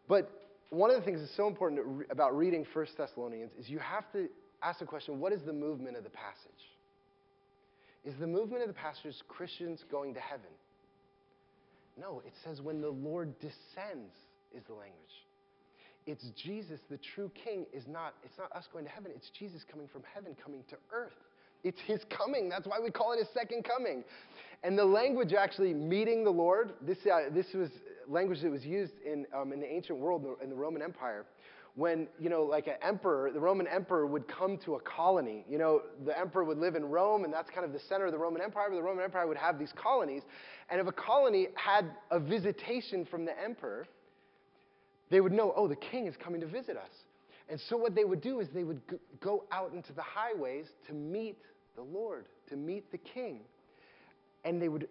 But 0.07 0.31
one 0.69 0.89
of 0.89 0.95
the 0.97 1.03
things 1.03 1.19
that's 1.19 1.35
so 1.35 1.47
important 1.47 1.81
re- 1.85 2.05
about 2.09 2.35
reading 2.35 2.65
1 2.73 2.87
Thessalonians 2.97 3.51
is 3.59 3.69
you 3.69 3.79
have 3.79 4.11
to 4.13 4.27
ask 4.63 4.79
the 4.79 4.85
question 4.85 5.19
what 5.19 5.31
is 5.31 5.41
the 5.45 5.53
movement 5.53 5.97
of 5.97 6.03
the 6.03 6.09
passage? 6.09 6.51
Is 8.03 8.15
the 8.19 8.27
movement 8.27 8.63
of 8.63 8.67
the 8.67 8.73
passage 8.73 9.15
Christians 9.27 9.83
going 9.89 10.13
to 10.15 10.19
heaven? 10.19 10.51
No, 11.99 12.21
it 12.25 12.33
says 12.43 12.59
when 12.59 12.81
the 12.81 12.89
Lord 12.89 13.39
descends 13.39 14.13
is 14.53 14.63
the 14.67 14.73
language. 14.73 14.97
It's 16.05 16.25
Jesus, 16.43 16.79
the 16.89 16.99
true 17.15 17.31
king, 17.45 17.65
is 17.71 17.83
not, 17.87 18.15
it's 18.23 18.37
not 18.37 18.51
us 18.51 18.65
going 18.73 18.83
to 18.83 18.91
heaven, 18.91 19.11
it's 19.15 19.29
Jesus 19.37 19.61
coming 19.69 19.87
from 19.87 20.01
heaven, 20.13 20.35
coming 20.43 20.63
to 20.69 20.75
earth. 20.91 21.13
It's 21.63 21.79
his 21.85 22.01
coming. 22.09 22.49
That's 22.49 22.67
why 22.67 22.79
we 22.83 22.91
call 22.91 23.13
it 23.13 23.19
his 23.19 23.27
second 23.33 23.63
coming. 23.63 24.03
And 24.63 24.77
the 24.77 24.85
language 24.85 25.33
actually 25.33 25.73
meeting 25.73 26.23
the 26.23 26.31
Lord, 26.31 26.73
this, 26.81 26.97
uh, 27.05 27.29
this 27.33 27.47
was 27.53 27.69
language 28.07 28.41
that 28.41 28.51
was 28.51 28.65
used 28.65 28.93
in, 29.05 29.25
um, 29.35 29.51
in 29.53 29.59
the 29.59 29.71
ancient 29.71 29.99
world, 29.99 30.25
in 30.41 30.49
the 30.49 30.55
Roman 30.55 30.81
Empire. 30.81 31.25
When, 31.75 32.07
you 32.19 32.29
know, 32.29 32.43
like 32.43 32.67
an 32.67 32.75
emperor, 32.83 33.31
the 33.31 33.39
Roman 33.39 33.67
emperor 33.67 34.05
would 34.05 34.27
come 34.27 34.59
to 34.59 34.75
a 34.75 34.79
colony. 34.81 35.43
You 35.49 35.57
know, 35.57 35.81
the 36.05 36.17
emperor 36.17 36.43
would 36.43 36.59
live 36.59 36.75
in 36.75 36.85
Rome, 36.85 37.23
and 37.23 37.33
that's 37.33 37.49
kind 37.49 37.65
of 37.65 37.73
the 37.73 37.79
center 37.89 38.05
of 38.05 38.11
the 38.11 38.17
Roman 38.19 38.41
Empire, 38.41 38.67
but 38.69 38.75
the 38.75 38.83
Roman 38.83 39.03
Empire 39.03 39.25
would 39.25 39.37
have 39.37 39.57
these 39.57 39.73
colonies. 39.75 40.21
And 40.69 40.79
if 40.79 40.87
a 40.87 40.91
colony 40.91 41.47
had 41.55 41.85
a 42.11 42.19
visitation 42.19 43.05
from 43.05 43.25
the 43.25 43.33
emperor, 43.41 43.87
they 45.09 45.19
would 45.19 45.31
know, 45.31 45.51
oh, 45.55 45.67
the 45.67 45.75
king 45.75 46.05
is 46.05 46.15
coming 46.15 46.41
to 46.41 46.47
visit 46.47 46.77
us. 46.77 46.91
And 47.49 47.59
so 47.69 47.75
what 47.75 47.95
they 47.95 48.05
would 48.05 48.21
do 48.21 48.39
is 48.39 48.47
they 48.53 48.63
would 48.63 48.81
go 49.19 49.45
out 49.51 49.73
into 49.73 49.93
the 49.93 50.01
highways 50.01 50.67
to 50.87 50.93
meet 50.93 51.37
the 51.75 51.81
Lord, 51.81 52.25
to 52.49 52.55
meet 52.55 52.91
the 52.91 52.97
king 52.97 53.41
and 54.45 54.61
they 54.61 54.69
would 54.69 54.87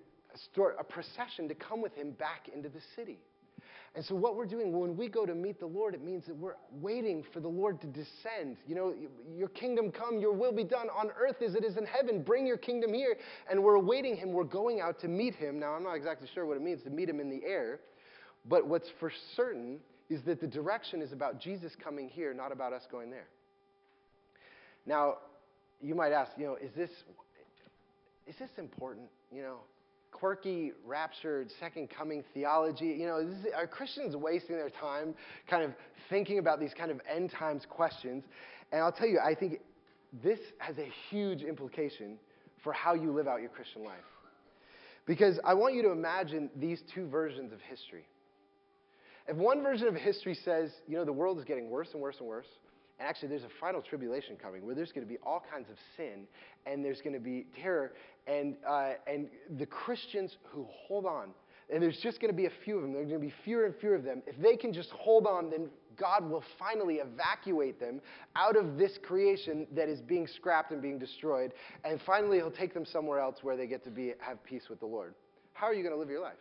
start 0.51 0.77
a 0.81 0.85
procession 0.85 1.49
to 1.49 1.55
come 1.55 1.83
with 1.83 1.95
him 1.95 2.13
back 2.13 2.49
into 2.55 2.69
the 2.69 2.81
city. 2.97 3.19
And 3.95 4.03
so, 4.03 4.15
what 4.15 4.37
we're 4.37 4.47
doing 4.47 4.73
when 4.79 4.97
we 4.97 5.09
go 5.09 5.27
to 5.27 5.35
meet 5.35 5.61
the 5.61 5.67
Lord, 5.67 5.95
it 5.95 6.03
means 6.03 6.25
that 6.27 6.35
we're 6.35 6.55
waiting 6.81 7.23
for 7.31 7.41
the 7.41 7.49
Lord 7.49 7.79
to 7.83 7.87
descend. 7.87 8.57
You 8.67 8.75
know, 8.75 8.95
your 9.37 9.49
kingdom 9.49 9.93
come, 9.93 10.19
your 10.19 10.33
will 10.33 10.53
be 10.53 10.65
done 10.65 10.89
on 10.89 11.11
earth 11.11 11.43
as 11.47 11.55
it 11.55 11.63
is 11.63 11.77
in 11.77 11.85
heaven. 11.85 12.23
Bring 12.23 12.47
your 12.47 12.57
kingdom 12.57 12.95
here. 12.95 13.17
And 13.51 13.63
we're 13.63 13.75
awaiting 13.75 14.17
him. 14.17 14.33
We're 14.33 14.45
going 14.45 14.81
out 14.81 14.99
to 15.01 15.09
meet 15.09 15.35
him. 15.35 15.61
Now, 15.61 15.75
I'm 15.75 15.83
not 15.83 15.93
exactly 15.93 16.27
sure 16.35 16.47
what 16.47 16.57
it 16.57 16.63
means 16.63 16.83
to 16.85 16.91
meet 16.91 17.07
him 17.07 17.21
in 17.21 17.29
the 17.29 17.43
air, 17.47 17.81
but 18.49 18.67
what's 18.67 18.89
for 18.99 19.13
certain 19.37 19.79
is 20.09 20.23
that 20.23 20.41
the 20.41 20.47
direction 20.47 21.03
is 21.03 21.13
about 21.13 21.39
Jesus 21.39 21.73
coming 21.83 22.09
here, 22.09 22.33
not 22.33 22.51
about 22.51 22.73
us 22.73 22.83
going 22.91 23.11
there. 23.11 23.29
Now, 24.87 25.19
you 25.83 25.95
might 25.95 26.13
ask, 26.13 26.31
you 26.39 26.47
know, 26.47 26.57
is 26.57 26.71
this 26.77 26.91
is 28.27 28.37
this 28.39 28.51
important? 28.57 29.09
You 29.35 29.43
know, 29.43 29.57
quirky 30.13 30.73
raptured, 30.87 31.49
second 31.59 31.89
coming 31.91 32.23
theology. 32.33 32.97
You 32.99 33.07
know, 33.07 33.19
is, 33.19 33.47
are 33.55 33.67
Christians 33.67 34.15
wasting 34.15 34.57
their 34.57 34.71
time 34.71 35.15
kind 35.51 35.65
of 35.65 35.73
thinking 36.09 36.39
about 36.39 36.61
these 36.61 36.73
kind 36.77 36.91
of 36.91 37.01
end 37.13 37.33
times 37.33 37.67
questions? 37.69 38.23
And 38.71 38.81
I'll 38.81 38.93
tell 38.93 39.09
you, 39.09 39.19
I 39.19 39.35
think 39.35 39.61
this 40.23 40.39
has 40.59 40.79
a 40.79 40.89
huge 41.11 41.43
implication 41.43 42.19
for 42.63 42.73
how 42.73 42.95
you 42.95 43.13
live 43.13 43.27
out 43.27 43.41
your 43.41 43.51
Christian 43.51 43.85
life. 43.85 43.99
Because 45.05 45.41
I 45.45 45.55
want 45.55 45.75
you 45.75 45.83
to 45.83 45.91
imagine 45.91 46.49
these 46.55 46.81
two 46.95 47.09
versions 47.09 47.53
of 47.53 47.59
history. 47.69 48.05
If 49.27 49.37
one 49.37 49.63
version 49.63 49.89
of 49.89 49.95
history 49.95 50.39
says, 50.45 50.71
you 50.87 50.97
know, 50.97 51.05
the 51.05 51.13
world 51.13 51.39
is 51.39 51.45
getting 51.45 51.71
worse 51.71 51.89
and 51.93 52.01
worse 52.01 52.17
and 52.21 52.29
worse, 52.29 52.47
and 53.03 53.09
actually 53.09 53.31
there's 53.31 53.43
a 53.43 53.59
final 53.61 53.83
tribulation 53.83 54.37
coming 54.37 54.65
where 54.65 54.77
there's 54.77 54.93
going 54.93 55.05
to 55.05 55.13
be 55.13 55.19
all 55.27 55.45
kinds 55.53 55.69
of 55.69 55.77
sin 55.97 56.29
and 56.67 56.85
there's 56.85 57.01
going 57.01 57.15
to 57.15 57.19
be 57.19 57.47
terror, 57.61 57.95
and, 58.29 58.55
uh, 58.65 58.93
and 59.09 59.27
the 59.59 59.67
Christians 59.67 60.37
who 60.45 60.65
hold 60.87 61.05
on, 61.05 61.31
and 61.69 61.83
there's 61.83 61.99
just 61.99 62.21
going 62.21 62.31
to 62.31 62.37
be 62.37 62.47
a 62.47 62.53
few 62.65 62.77
of 62.77 62.83
them, 62.83 62.93
there's 62.93 63.09
going 63.09 63.21
to 63.21 63.27
be 63.27 63.35
fewer 63.45 63.67
and 63.67 63.75
fewer 63.81 63.97
of 63.97 64.05
them, 64.05 64.23
if 64.29 64.41
they 64.41 64.57
can 64.57 64.73
just 64.73 64.91
hold 64.91 65.27
on, 65.27 65.51
then 65.51 65.69
God 65.97 66.31
will 66.31 66.45
finally 66.61 66.97
evacuate 66.97 67.81
them 67.81 68.01
out 68.37 68.57
of 68.57 68.79
this 68.79 68.93
creation 69.03 69.67
that 69.75 69.89
is 69.89 70.01
being 70.01 70.29
scrapped 70.29 70.71
and 70.71 70.81
being 70.81 71.01
destroyed, 71.01 71.55
and 71.85 72.01
finally 72.07 72.37
He'll 72.37 72.53
take 72.53 72.73
them 72.73 72.85
somewhere 72.85 73.19
else 73.19 73.39
where 73.43 73.57
they 73.57 73.67
get 73.67 73.83
to 73.83 73.91
be, 73.91 74.13
have 74.21 74.45
peace 74.45 74.69
with 74.71 74.79
the 74.79 74.87
Lord. 74.87 75.15
How 75.55 75.67
are 75.67 75.75
you 75.75 75.83
going 75.83 75.95
to 75.95 75.99
live 75.99 76.09
your 76.09 76.23
life? 76.23 76.35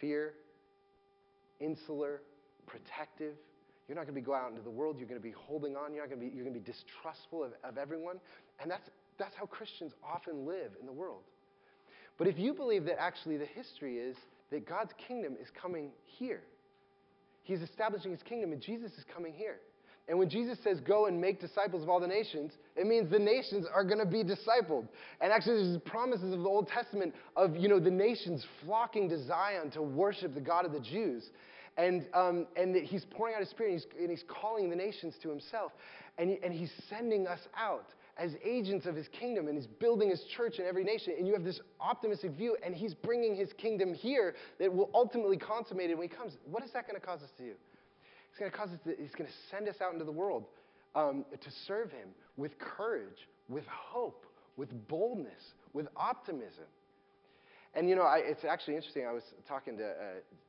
Fear, 0.00 0.32
insular, 1.60 2.22
protective. 2.66 3.34
You're 3.92 4.00
not 4.00 4.06
going 4.06 4.14
to 4.14 4.22
be 4.22 4.24
going 4.24 4.40
out 4.40 4.50
into 4.52 4.62
the 4.62 4.70
world. 4.70 4.96
You're 4.98 5.06
going 5.06 5.20
to 5.20 5.22
be 5.22 5.34
holding 5.36 5.76
on. 5.76 5.92
You're 5.92 6.02
not 6.02 6.08
going 6.08 6.22
to 6.22 6.26
be, 6.26 6.34
you're 6.34 6.46
going 6.46 6.54
to 6.54 6.60
be 6.60 6.64
distrustful 6.64 7.44
of, 7.44 7.52
of 7.62 7.76
everyone. 7.76 8.20
And 8.58 8.70
that's, 8.70 8.88
that's 9.18 9.34
how 9.34 9.44
Christians 9.44 9.92
often 10.02 10.46
live 10.46 10.70
in 10.80 10.86
the 10.86 10.92
world. 10.92 11.20
But 12.16 12.26
if 12.26 12.38
you 12.38 12.54
believe 12.54 12.86
that 12.86 12.98
actually 12.98 13.36
the 13.36 13.44
history 13.44 13.98
is 13.98 14.16
that 14.50 14.66
God's 14.66 14.92
kingdom 15.06 15.36
is 15.38 15.48
coming 15.60 15.90
here, 16.06 16.40
He's 17.42 17.60
establishing 17.60 18.12
His 18.12 18.22
kingdom, 18.22 18.52
and 18.52 18.62
Jesus 18.62 18.92
is 18.92 19.04
coming 19.14 19.34
here. 19.34 19.58
And 20.08 20.18
when 20.18 20.30
Jesus 20.30 20.56
says, 20.64 20.80
go 20.80 21.04
and 21.04 21.20
make 21.20 21.38
disciples 21.38 21.82
of 21.82 21.90
all 21.90 22.00
the 22.00 22.06
nations, 22.06 22.52
it 22.76 22.86
means 22.86 23.10
the 23.10 23.18
nations 23.18 23.66
are 23.74 23.84
going 23.84 23.98
to 23.98 24.06
be 24.06 24.24
discipled. 24.24 24.88
And 25.20 25.30
actually, 25.30 25.64
there's 25.64 25.82
promises 25.82 26.32
of 26.32 26.40
the 26.40 26.48
Old 26.48 26.66
Testament 26.68 27.14
of, 27.36 27.56
you 27.56 27.68
know, 27.68 27.78
the 27.78 27.90
nations 27.90 28.42
flocking 28.64 29.10
to 29.10 29.22
Zion 29.26 29.70
to 29.72 29.82
worship 29.82 30.32
the 30.32 30.40
God 30.40 30.64
of 30.64 30.72
the 30.72 30.80
Jews. 30.80 31.24
And, 31.76 32.06
um, 32.12 32.46
and 32.54 32.74
that 32.74 32.84
he's 32.84 33.06
pouring 33.06 33.34
out 33.34 33.40
his 33.40 33.48
spirit, 33.48 33.72
and 33.72 33.80
he's, 33.80 33.88
and 33.98 34.10
he's 34.10 34.24
calling 34.28 34.68
the 34.68 34.76
nations 34.76 35.14
to 35.22 35.30
himself. 35.30 35.72
And, 36.18 36.28
he, 36.28 36.38
and 36.42 36.52
he's 36.52 36.70
sending 36.90 37.26
us 37.26 37.40
out 37.56 37.86
as 38.18 38.32
agents 38.44 38.84
of 38.84 38.94
his 38.94 39.08
kingdom, 39.08 39.48
and 39.48 39.56
he's 39.56 39.66
building 39.66 40.10
his 40.10 40.22
church 40.36 40.58
in 40.58 40.66
every 40.66 40.84
nation. 40.84 41.14
And 41.16 41.26
you 41.26 41.32
have 41.32 41.44
this 41.44 41.60
optimistic 41.80 42.32
view, 42.32 42.56
and 42.62 42.74
he's 42.74 42.92
bringing 42.92 43.34
his 43.34 43.52
kingdom 43.54 43.94
here 43.94 44.34
that 44.58 44.72
will 44.72 44.90
ultimately 44.92 45.38
consummate 45.38 45.88
it 45.88 45.96
when 45.96 46.08
he 46.08 46.14
comes. 46.14 46.34
What 46.44 46.62
is 46.62 46.70
that 46.72 46.86
going 46.86 47.00
to 47.00 47.06
cause 47.06 47.22
us 47.22 47.30
to 47.38 47.42
do? 47.42 47.52
It's 48.30 48.38
going 48.38 48.50
to 48.50 48.56
cause 48.56 48.68
us 48.70 48.78
to, 48.84 48.94
he's 49.00 49.14
going 49.14 49.28
to 49.28 49.36
send 49.50 49.68
us 49.68 49.76
out 49.80 49.94
into 49.94 50.04
the 50.04 50.12
world 50.12 50.44
um, 50.94 51.24
to 51.32 51.50
serve 51.66 51.90
him 51.90 52.08
with 52.36 52.58
courage, 52.58 53.28
with 53.48 53.64
hope, 53.66 54.26
with 54.56 54.68
boldness, 54.88 55.54
with 55.72 55.86
optimism. 55.96 56.64
And 57.74 57.88
you 57.88 57.96
know, 57.96 58.02
I, 58.02 58.18
it's 58.24 58.44
actually 58.44 58.76
interesting. 58.76 59.06
I 59.06 59.12
was 59.12 59.22
talking 59.48 59.76
to 59.78 59.84
uh, 59.84 59.90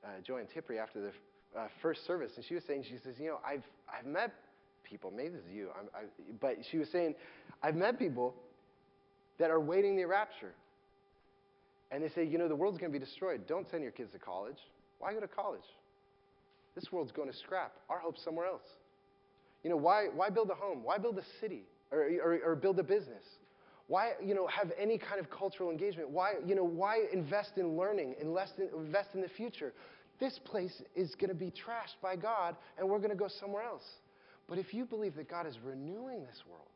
uh, 0.03 0.07
Joanne 0.25 0.47
Tippery 0.53 0.79
after 0.79 1.01
the 1.01 1.59
uh, 1.59 1.67
first 1.81 2.05
service, 2.05 2.31
and 2.36 2.45
she 2.45 2.53
was 2.53 2.63
saying, 2.67 2.83
she 2.89 2.97
says, 3.03 3.15
you 3.19 3.27
know, 3.27 3.39
I've 3.45 3.63
I've 3.88 4.05
met 4.05 4.33
people. 4.83 5.12
Maybe 5.12 5.29
this 5.29 5.45
is 5.45 5.51
you, 5.51 5.69
I, 5.95 6.03
but 6.41 6.57
she 6.69 6.77
was 6.77 6.89
saying, 6.89 7.15
I've 7.62 7.75
met 7.75 7.97
people 7.97 8.36
that 9.39 9.49
are 9.49 9.59
waiting 9.59 9.95
the 9.95 10.05
rapture, 10.05 10.53
and 11.91 12.03
they 12.03 12.09
say, 12.09 12.25
you 12.25 12.38
know, 12.38 12.47
the 12.47 12.55
world's 12.55 12.77
going 12.77 12.91
to 12.91 12.99
be 12.99 13.03
destroyed. 13.03 13.47
Don't 13.47 13.69
send 13.71 13.83
your 13.83 13.91
kids 13.91 14.12
to 14.12 14.19
college. 14.19 14.57
Why 14.99 15.13
go 15.13 15.19
to 15.19 15.27
college? 15.27 15.62
This 16.75 16.91
world's 16.91 17.12
going 17.12 17.31
to 17.31 17.38
scrap. 17.38 17.73
Our 17.89 17.99
hope's 17.99 18.23
somewhere 18.23 18.47
else. 18.47 18.67
You 19.63 19.69
know, 19.69 19.77
why, 19.77 20.07
why 20.13 20.29
build 20.29 20.49
a 20.49 20.55
home? 20.55 20.83
Why 20.83 20.97
build 20.97 21.17
a 21.17 21.23
city 21.39 21.63
or, 21.91 22.09
or, 22.23 22.39
or 22.45 22.55
build 22.55 22.79
a 22.79 22.83
business? 22.83 23.23
Why, 23.88 24.13
you 24.24 24.34
know, 24.34 24.48
have 24.48 24.72
any 24.80 24.98
kind 24.98 25.19
of 25.19 25.30
cultural 25.30 25.69
engagement? 25.69 26.10
Why, 26.10 26.34
you 26.46 26.56
know, 26.56 26.63
why 26.63 27.02
invest 27.12 27.58
in 27.58 27.78
learning, 27.78 28.15
invest 28.19 28.54
in, 28.58 28.69
invest 28.76 29.10
in 29.13 29.22
the 29.22 29.28
future? 29.28 29.74
This 30.19 30.39
place 30.46 30.82
is 30.96 31.15
going 31.15 31.30
to 31.30 31.36
be 31.36 31.52
trashed 31.52 32.02
by 32.02 32.15
God, 32.15 32.56
and 32.78 32.88
we're 32.88 33.00
going 33.00 33.10
to 33.10 33.15
go 33.15 33.28
somewhere 33.28 33.63
else. 33.63 33.84
But 34.48 34.58
if 34.58 34.74
you 34.74 34.86
believe 34.86 35.15
that 35.15 35.30
God 35.30 35.48
is 35.48 35.58
renewing 35.63 36.24
this 36.24 36.43
world, 36.50 36.67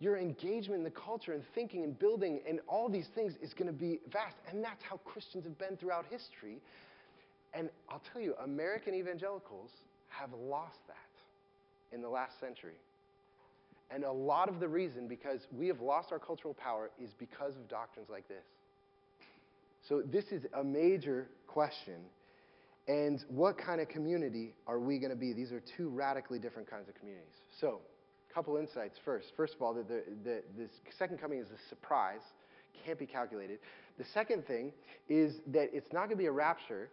your 0.00 0.18
engagement 0.18 0.78
in 0.78 0.84
the 0.84 0.90
culture 0.90 1.32
and 1.32 1.42
thinking 1.54 1.84
and 1.84 1.98
building 1.98 2.40
and 2.48 2.60
all 2.68 2.88
these 2.88 3.08
things 3.14 3.34
is 3.40 3.54
going 3.54 3.68
to 3.68 3.72
be 3.72 4.00
vast. 4.12 4.36
And 4.50 4.62
that's 4.62 4.82
how 4.82 4.98
Christians 4.98 5.44
have 5.44 5.56
been 5.58 5.76
throughout 5.76 6.04
history. 6.10 6.60
And 7.54 7.70
I'll 7.88 8.02
tell 8.12 8.20
you, 8.20 8.34
American 8.42 8.94
evangelicals 8.94 9.70
have 10.08 10.30
lost 10.32 10.78
that 10.88 11.94
in 11.94 12.02
the 12.02 12.08
last 12.08 12.38
century. 12.40 12.74
And 13.90 14.04
a 14.04 14.12
lot 14.12 14.48
of 14.48 14.60
the 14.60 14.68
reason, 14.68 15.08
because 15.08 15.40
we 15.52 15.68
have 15.68 15.80
lost 15.80 16.10
our 16.10 16.18
cultural 16.18 16.54
power, 16.54 16.90
is 17.02 17.10
because 17.18 17.54
of 17.54 17.68
doctrines 17.68 18.08
like 18.10 18.26
this. 18.28 18.44
So, 19.88 20.02
this 20.02 20.24
is 20.26 20.46
a 20.54 20.64
major 20.64 21.28
question. 21.46 22.00
And 22.88 23.24
what 23.28 23.56
kind 23.56 23.80
of 23.80 23.88
community 23.88 24.54
are 24.66 24.78
we 24.78 24.98
going 24.98 25.10
to 25.10 25.16
be? 25.16 25.32
These 25.32 25.52
are 25.52 25.62
two 25.76 25.88
radically 25.88 26.38
different 26.38 26.68
kinds 26.68 26.88
of 26.88 26.94
communities. 26.94 27.34
So, 27.60 27.80
a 28.30 28.34
couple 28.34 28.56
insights 28.56 28.96
first. 29.04 29.28
First 29.36 29.54
of 29.54 29.62
all, 29.62 29.74
the, 29.74 29.82
the, 29.82 30.02
the, 30.24 30.42
this 30.56 30.70
second 30.98 31.18
coming 31.18 31.38
is 31.38 31.46
a 31.48 31.68
surprise, 31.68 32.20
can't 32.84 32.98
be 32.98 33.06
calculated. 33.06 33.58
The 33.98 34.04
second 34.12 34.46
thing 34.46 34.72
is 35.08 35.34
that 35.48 35.70
it's 35.72 35.92
not 35.92 36.06
going 36.06 36.16
to 36.16 36.16
be 36.16 36.26
a 36.26 36.32
rapture. 36.32 36.88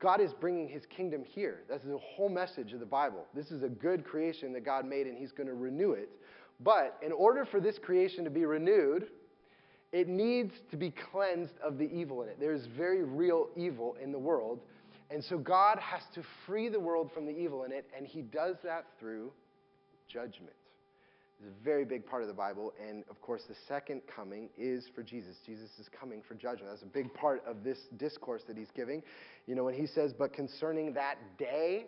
God 0.00 0.20
is 0.20 0.32
bringing 0.32 0.68
his 0.68 0.84
kingdom 0.86 1.24
here. 1.24 1.60
That's 1.68 1.84
the 1.84 1.98
whole 1.98 2.28
message 2.28 2.72
of 2.72 2.80
the 2.80 2.86
Bible. 2.86 3.26
This 3.34 3.50
is 3.50 3.62
a 3.62 3.68
good 3.68 4.04
creation 4.04 4.52
that 4.54 4.64
God 4.64 4.86
made, 4.86 5.06
and 5.06 5.16
he's 5.16 5.32
going 5.32 5.46
to 5.46 5.54
renew 5.54 5.92
it. 5.92 6.08
But 6.60 6.98
in 7.04 7.12
order 7.12 7.44
for 7.44 7.60
this 7.60 7.78
creation 7.78 8.24
to 8.24 8.30
be 8.30 8.44
renewed, 8.46 9.08
it 9.92 10.08
needs 10.08 10.54
to 10.70 10.76
be 10.76 10.92
cleansed 11.12 11.54
of 11.62 11.78
the 11.78 11.84
evil 11.84 12.22
in 12.22 12.28
it. 12.28 12.40
There's 12.40 12.66
very 12.66 13.02
real 13.02 13.48
evil 13.56 13.96
in 14.02 14.10
the 14.10 14.18
world. 14.18 14.60
And 15.10 15.22
so 15.22 15.38
God 15.38 15.78
has 15.78 16.02
to 16.14 16.22
free 16.46 16.68
the 16.68 16.80
world 16.80 17.10
from 17.12 17.26
the 17.26 17.36
evil 17.36 17.64
in 17.64 17.72
it, 17.72 17.88
and 17.96 18.06
he 18.06 18.22
does 18.22 18.56
that 18.64 18.86
through 18.98 19.32
judgment. 20.08 20.54
It's 21.40 21.48
a 21.48 21.64
very 21.64 21.84
big 21.84 22.06
part 22.06 22.22
of 22.22 22.28
the 22.28 22.34
Bible. 22.34 22.72
And 22.88 23.04
of 23.10 23.20
course, 23.20 23.42
the 23.48 23.56
second 23.68 24.02
coming 24.14 24.48
is 24.56 24.84
for 24.94 25.02
Jesus. 25.02 25.36
Jesus 25.44 25.70
is 25.78 25.88
coming 25.98 26.22
for 26.26 26.34
judgment. 26.34 26.70
That's 26.70 26.82
a 26.82 26.86
big 26.86 27.12
part 27.14 27.42
of 27.46 27.64
this 27.64 27.78
discourse 27.96 28.42
that 28.46 28.56
he's 28.56 28.70
giving. 28.74 29.02
You 29.46 29.54
know, 29.54 29.64
when 29.64 29.74
he 29.74 29.86
says, 29.86 30.12
But 30.16 30.32
concerning 30.32 30.94
that 30.94 31.16
day, 31.38 31.86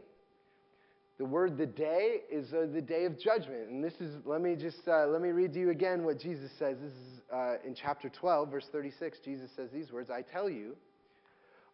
the 1.19 1.25
word 1.25 1.57
the 1.57 1.67
day 1.67 2.23
is 2.31 2.53
uh, 2.53 2.67
the 2.73 2.83
day 2.83 3.05
of 3.05 3.19
judgment. 3.19 3.71
And 3.71 3.83
this 3.83 3.95
is, 4.01 4.17
let 4.27 4.43
me 4.43 4.55
just, 4.55 4.87
uh, 4.87 5.07
let 5.07 5.23
me 5.23 5.31
read 5.31 5.55
to 5.55 5.59
you 5.59 5.71
again 5.71 6.05
what 6.05 6.21
Jesus 6.21 6.51
says. 6.59 6.77
This 6.83 6.93
is 6.93 7.21
uh, 7.33 7.55
in 7.65 7.75
chapter 7.75 8.11
12, 8.11 8.51
verse 8.51 8.67
36. 8.71 9.19
Jesus 9.25 9.51
says 9.57 9.71
these 9.73 9.91
words 9.93 10.11
I 10.11 10.23
tell 10.23 10.51
you, 10.51 10.77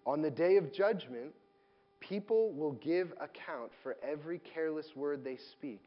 on 0.07 0.23
the 0.23 0.31
day 0.31 0.57
of 0.57 0.73
judgment, 0.73 1.33
people 1.99 2.53
will 2.53 2.73
give 2.73 3.13
account 3.13 3.73
for 3.83 3.97
every 4.03 4.41
careless 4.55 4.87
word 4.95 5.25
they 5.25 5.39
speak. 5.53 5.81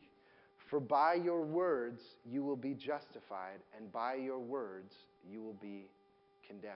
For 0.69 0.79
by 0.79 1.15
your 1.15 1.41
words 1.41 2.01
you 2.29 2.43
will 2.43 2.55
be 2.55 2.73
justified, 2.73 3.59
and 3.77 3.91
by 3.91 4.15
your 4.15 4.39
words 4.39 4.93
you 5.29 5.41
will 5.41 5.57
be 5.61 5.87
condemned. 6.47 6.75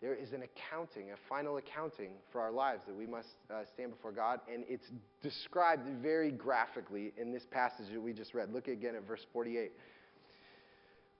There 0.00 0.14
is 0.14 0.32
an 0.32 0.42
accounting, 0.42 1.12
a 1.12 1.16
final 1.30 1.56
accounting 1.56 2.10
for 2.30 2.42
our 2.42 2.52
lives 2.52 2.82
that 2.86 2.94
we 2.94 3.06
must 3.06 3.28
uh, 3.50 3.62
stand 3.72 3.90
before 3.90 4.12
God, 4.12 4.40
and 4.52 4.64
it's 4.68 4.84
described 5.22 5.88
very 6.02 6.30
graphically 6.30 7.14
in 7.16 7.32
this 7.32 7.44
passage 7.50 7.86
that 7.90 8.00
we 8.00 8.12
just 8.12 8.34
read. 8.34 8.52
Look 8.52 8.68
again 8.68 8.96
at 8.96 9.06
verse 9.06 9.24
48. 9.32 9.72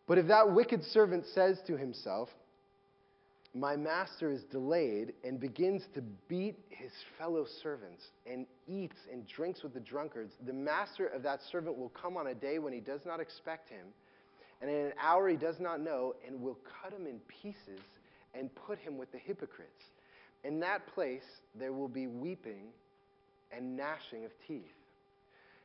But 0.07 0.19
if 0.19 0.27
that 0.27 0.53
wicked 0.53 0.85
servant 0.85 1.25
says 1.33 1.59
to 1.67 1.79
himself, 1.79 2.29
my 3.55 3.77
master 3.77 4.33
is 4.33 4.43
delayed 4.51 5.13
and 5.23 5.39
begins 5.39 5.83
to 5.95 6.03
beat 6.29 6.59
his 6.71 6.91
fellow 7.19 7.47
servants 7.63 8.03
and 8.27 8.47
eats 8.67 8.97
and 9.13 9.27
drinks 9.29 9.63
with 9.63 9.73
the 9.73 9.81
drunkards, 9.81 10.33
the 10.45 10.53
master 10.53 11.07
of 11.07 11.23
that 11.23 11.41
servant 11.53 11.79
will 11.79 11.91
come 11.91 12.17
on 12.17 12.27
a 12.27 12.35
day 12.35 12.59
when 12.59 12.73
he 12.73 12.81
does 12.81 13.03
not 13.07 13.21
expect 13.21 13.69
him, 13.71 13.87
and 14.61 14.69
in 14.69 14.87
an 14.87 14.93
hour 15.01 15.29
he 15.29 15.37
does 15.37 15.61
not 15.61 15.81
know, 15.81 16.15
and 16.27 16.41
will 16.41 16.59
cut 16.83 16.93
him 16.93 17.07
in 17.07 17.21
pieces 17.43 17.81
and 18.35 18.53
put 18.67 18.79
him 18.79 18.99
with 18.99 19.13
the 19.13 19.19
hypocrites. 19.19 19.85
In 20.43 20.59
that 20.61 20.87
place 20.95 21.23
there 21.55 21.73
will 21.73 21.89
be 21.89 22.09
weeping 22.09 22.67
and 23.53 23.77
gnashing 23.77 24.25
of 24.25 24.33
teeth. 24.49 24.65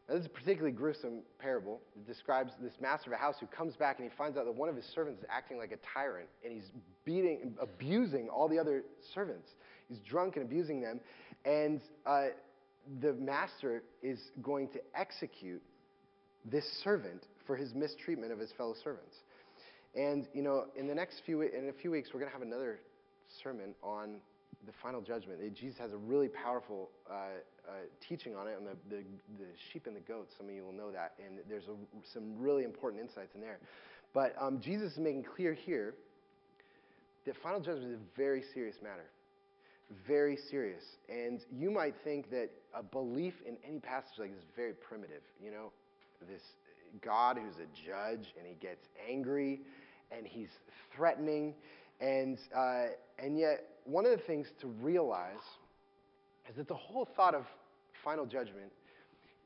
Now, 0.10 0.15
this 0.15 0.24
is 0.24 0.28
a 0.28 0.30
particularly 0.30 0.76
gruesome 0.76 1.22
parable. 1.38 1.82
It 1.95 2.08
describes 2.08 2.52
this 2.60 2.74
master 2.82 3.12
of 3.12 3.13
a 3.13 3.22
house 3.22 3.36
who 3.39 3.45
comes 3.45 3.76
back 3.76 4.00
and 4.00 4.10
he 4.10 4.17
finds 4.17 4.38
out 4.38 4.45
that 4.45 4.56
one 4.56 4.67
of 4.67 4.76
his 4.76 4.86
servants 4.95 5.22
is 5.22 5.26
acting 5.30 5.60
like 5.60 5.72
a 5.72 5.78
tyrant 5.93 6.28
and 6.43 6.52
he's 6.52 6.72
beating, 7.06 7.54
abusing 7.62 8.28
all 8.28 8.50
the 8.50 8.58
other 8.58 8.84
servants. 9.13 9.48
He's 9.88 10.00
drunk 10.00 10.36
and 10.36 10.43
abusing 10.43 10.82
them. 10.82 11.00
And 11.45 11.80
uh, 12.08 12.28
the 13.02 13.13
master 13.13 13.84
is 14.02 14.19
going 14.41 14.69
to 14.69 14.80
execute 14.95 15.62
this 16.43 16.65
servant 16.84 17.24
for 17.45 17.56
his 17.56 17.76
mistreatment 17.76 18.32
of 18.32 18.39
his 18.39 18.52
fellow 18.58 18.74
servants. 18.84 19.15
And, 19.95 20.28
you 20.34 20.41
know, 20.41 20.65
in 20.76 20.88
the 20.88 20.95
next 20.95 21.22
few, 21.26 21.41
in 21.41 21.69
a 21.69 21.82
few 21.82 21.91
weeks, 21.91 22.10
we're 22.13 22.19
going 22.19 22.32
to 22.32 22.38
have 22.38 22.45
another 22.45 22.80
sermon 23.43 23.76
on 23.84 24.22
the 24.65 24.74
final 24.82 25.02
judgment. 25.02 25.39
Jesus 25.56 25.78
has 25.80 25.93
a 25.93 25.98
really 25.98 26.28
powerful 26.28 26.89
uh, 27.10 27.13
uh, 27.67 27.72
teaching 28.08 28.36
on 28.36 28.48
it, 28.48 28.56
on 28.58 28.65
the, 28.65 28.95
the, 28.95 29.04
the, 29.38 29.45
sheep 29.72 29.88
and 29.88 29.95
the 29.95 30.02
goats. 30.02 30.34
Some 30.38 30.50
of 30.50 30.56
you 30.56 30.63
will 30.63 30.74
know 30.74 30.91
that. 30.91 31.13
And 31.24 31.39
there's 31.48 31.67
a, 31.67 31.76
some 32.13 32.38
really 32.38 32.63
important 32.63 33.02
insights 33.02 33.36
in 33.36 33.41
there. 33.41 33.60
But 34.13 34.36
um, 34.39 34.60
Jesus 34.60 34.93
is 34.93 34.98
making 34.98 35.24
clear 35.24 35.54
here 35.54 35.95
that 37.26 37.36
final 37.41 37.60
judgment 37.60 37.93
is 37.93 38.00
a 38.00 38.17
very 38.17 38.43
serious 38.54 38.76
matter. 38.82 39.06
Very 40.08 40.38
serious. 40.50 40.84
And 41.08 41.39
you 41.52 41.72
might 41.72 41.95
think 42.04 42.30
that 42.32 42.50
a 42.74 42.84
belief 42.84 43.34
in 43.48 43.58
any 43.67 43.80
passage 43.80 44.19
like 44.19 44.30
this 44.32 44.39
is 44.39 44.50
very 44.56 44.74
primitive. 44.74 45.22
You 45.43 45.52
know, 45.52 45.72
this 46.28 46.41
God 47.04 47.38
who's 47.38 47.56
a 47.56 47.88
judge 47.88 48.34
and 48.38 48.48
he 48.48 48.56
gets 48.56 48.86
angry 49.10 49.62
and 50.12 50.26
he's 50.26 50.50
threatening. 50.95 51.54
And, 52.02 52.38
uh, 52.56 52.86
and 53.17 53.38
yet, 53.38 53.65
one 53.89 54.06
of 54.06 54.12
the 54.12 54.23
things 54.25 54.47
to 54.62 54.67
realize 54.67 55.36
is 56.49 56.56
that 56.56 56.67
the 56.67 56.75
whole 56.75 57.08
thought 57.15 57.36
of 57.36 57.45
final 58.04 58.25
judgment 58.25 58.71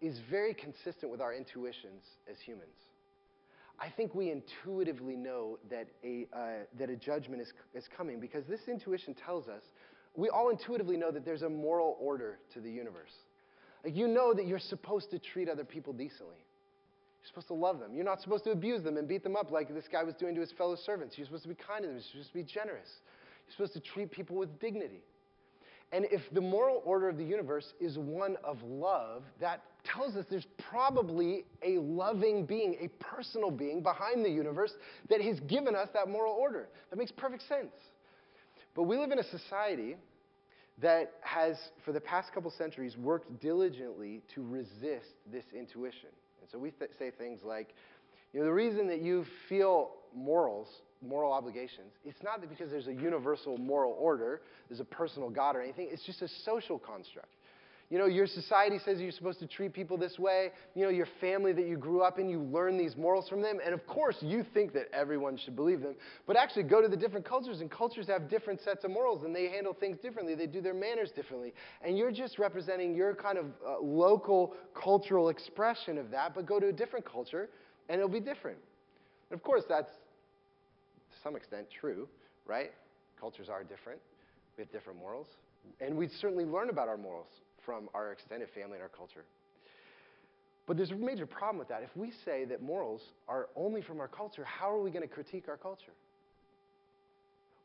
is 0.02 0.20
very 0.30 0.54
consistent 0.54 1.12
with 1.12 1.22
our 1.22 1.34
intuitions 1.34 2.04
as 2.30 2.38
humans. 2.40 2.76
I 3.80 3.90
think 3.90 4.14
we 4.14 4.32
intuitively 4.32 5.16
know 5.16 5.58
that 5.70 5.88
a, 6.04 6.28
uh, 6.34 6.66
that 6.78 6.90
a 6.90 6.96
judgment 6.96 7.42
is, 7.42 7.54
is 7.74 7.86
coming 7.96 8.20
because 8.20 8.44
this 8.48 8.62
intuition 8.68 9.16
tells 9.16 9.48
us, 9.48 9.64
we 10.16 10.30
all 10.30 10.50
intuitively 10.50 10.96
know 10.96 11.10
that 11.12 11.26
there's 11.26 11.42
a 11.42 11.50
moral 11.50 11.98
order 12.00 12.38
to 12.54 12.60
the 12.60 12.70
universe. 12.70 13.14
Like 13.84 13.96
you 13.96 14.08
know 14.08 14.34
that 14.34 14.46
you're 14.46 14.60
supposed 14.60 15.10
to 15.12 15.20
treat 15.20 15.50
other 15.50 15.66
people 15.66 15.92
decently. 15.92 16.38
You're 16.38 17.28
supposed 17.28 17.48
to 17.48 17.54
love 17.54 17.80
them. 17.80 17.96
You're 17.96 18.06
not 18.06 18.22
supposed 18.22 18.44
to 18.44 18.52
abuse 18.52 18.84
them 18.84 18.98
and 18.98 19.08
beat 19.08 19.24
them 19.24 19.36
up 19.36 19.52
like 19.52 19.74
this 19.74 19.86
guy 19.92 20.04
was 20.04 20.14
doing 20.16 20.36
to 20.36 20.42
his 20.42 20.52
fellow 20.52 20.76
servants. 20.76 21.18
You're 21.18 21.26
supposed 21.26 21.44
to 21.44 21.50
be 21.50 21.56
kind 21.56 21.82
to 21.82 21.88
them. 21.88 21.96
You're 21.96 22.04
supposed 22.04 22.30
to 22.30 22.34
be 22.34 22.44
generous. 22.44 22.90
You're 23.48 23.68
supposed 23.68 23.74
to 23.74 23.92
treat 23.92 24.12
people 24.12 24.36
with 24.36 24.60
dignity. 24.60 25.04
And 25.92 26.06
if 26.06 26.22
the 26.32 26.42
moral 26.42 26.82
order 26.86 27.08
of 27.08 27.18
the 27.18 27.24
universe 27.24 27.72
is 27.80 28.00
one 28.00 28.36
of 28.44 28.58
love, 28.64 29.22
that 29.40 29.62
tells 29.84 30.16
us 30.16 30.26
there's 30.30 30.48
probably 30.70 31.46
a 31.62 31.78
loving 31.78 32.46
being, 32.46 32.76
a 32.82 32.88
personal 33.04 33.52
being 33.52 33.84
behind 33.84 34.26
the 34.26 34.30
universe 34.30 34.74
that 35.10 35.22
has 35.22 35.40
given 35.42 35.76
us 35.76 35.90
that 35.94 36.10
moral 36.10 36.34
order. 36.34 36.68
That 36.90 36.98
makes 36.98 37.12
perfect 37.12 37.48
sense. 37.48 37.76
But 38.74 38.84
we 38.84 38.98
live 38.98 39.12
in 39.12 39.20
a 39.20 39.24
society 39.24 39.96
that 40.82 41.14
has, 41.22 41.58
for 41.86 41.92
the 41.92 42.02
past 42.02 42.34
couple 42.34 42.52
centuries, 42.58 42.98
worked 42.98 43.40
diligently 43.40 44.22
to 44.34 44.44
resist 44.44 45.14
this 45.32 45.46
intuition. 45.56 46.10
And 46.42 46.50
so 46.52 46.58
we 46.58 46.72
th- 46.72 46.90
say 46.98 47.12
things 47.12 47.42
like, 47.44 47.76
you 48.34 48.40
know, 48.40 48.48
the 48.48 48.54
reason 48.54 48.88
that 48.88 49.02
you 49.02 49.26
feel 49.48 49.92
morals, 50.16 50.68
moral 51.04 51.32
obligations, 51.32 51.92
it's 52.06 52.22
not 52.24 52.42
that 52.42 52.50
because 52.50 52.70
there's 52.70 52.88
a 52.88 52.94
universal 52.94 53.58
moral 53.58 53.96
order, 54.00 54.42
there's 54.70 54.80
a 54.80 54.86
personal 54.86 55.30
God 55.30 55.56
or 55.56 55.62
anything, 55.62 55.90
it's 55.92 56.06
just 56.06 56.22
a 56.22 56.28
social 56.46 56.80
construct. 56.80 57.30
You 57.94 58.00
know, 58.00 58.08
your 58.08 58.26
society 58.26 58.80
says 58.84 59.00
you're 59.00 59.12
supposed 59.12 59.40
to 59.40 59.46
treat 59.46 59.72
people 59.72 59.98
this 59.98 60.18
way. 60.18 60.50
You 60.74 60.84
know, 60.84 60.90
your 60.90 61.08
family 61.22 61.54
that 61.54 61.68
you 61.68 61.78
grew 61.78 62.02
up 62.02 62.18
in, 62.18 62.28
you 62.28 62.40
learn 62.40 62.76
these 62.76 62.96
morals 62.96 63.30
from 63.30 63.42
them. 63.42 63.60
And 63.64 63.72
of 63.72 63.86
course, 63.86 64.16
you 64.22 64.44
think 64.52 64.74
that 64.74 64.88
everyone 64.94 65.38
should 65.38 65.56
believe 65.56 65.82
them. 65.82 65.94
But 66.26 66.36
actually, 66.36 66.64
go 66.64 66.82
to 66.82 66.88
the 66.88 66.98
different 66.98 67.24
cultures, 67.24 67.62
and 67.62 67.70
cultures 67.70 68.08
have 68.08 68.32
different 68.32 68.62
sets 68.62 68.84
of 68.84 68.90
morals, 68.90 69.24
and 69.26 69.36
they 69.36 69.48
handle 69.48 69.76
things 69.80 69.98
differently. 70.00 70.34
They 70.34 70.48
do 70.48 70.60
their 70.60 70.74
manners 70.74 71.12
differently. 71.16 71.54
And 71.86 71.96
you're 71.96 72.12
just 72.12 72.40
representing 72.40 72.96
your 72.96 73.14
kind 73.14 73.38
of 73.38 73.46
uh, 73.64 73.80
local 73.80 74.56
cultural 74.74 75.30
expression 75.30 76.00
of 76.00 76.10
that, 76.10 76.34
but 76.34 76.48
go 76.48 76.60
to 76.60 76.70
a 76.70 76.74
different 76.74 77.06
culture, 77.06 77.48
and 77.90 78.00
it'll 78.00 78.10
be 78.10 78.22
different. 78.22 78.58
And 79.30 79.40
of 79.40 79.44
course, 79.44 79.66
that's 79.70 79.92
some 81.24 81.36
extent 81.36 81.68
true, 81.80 82.08
right? 82.46 82.72
Cultures 83.20 83.50
are 83.50 83.64
different. 83.64 84.00
We 84.58 84.64
have 84.64 84.72
different 84.72 85.00
morals. 85.00 85.28
And 85.80 85.98
we 85.98 86.10
certainly 86.20 86.46
learn 86.46 86.70
about 86.70 86.88
our 86.88 86.98
morals 86.98 87.30
from 87.66 87.90
our 87.94 88.12
extended 88.12 88.50
family 88.54 88.74
and 88.74 88.82
our 88.82 88.90
culture. 88.90 89.24
But 90.66 90.78
there's 90.78 90.92
a 90.92 90.96
major 90.96 91.26
problem 91.26 91.58
with 91.58 91.68
that. 91.70 91.84
If 91.84 91.96
we 91.96 92.12
say 92.26 92.46
that 92.46 92.62
morals 92.62 93.02
are 93.28 93.50
only 93.56 93.82
from 93.82 94.00
our 94.00 94.08
culture, 94.08 94.46
how 94.46 94.72
are 94.72 94.82
we 94.82 94.92
going 94.92 95.08
to 95.08 95.14
critique 95.14 95.46
our 95.48 95.58
culture? 95.58 95.92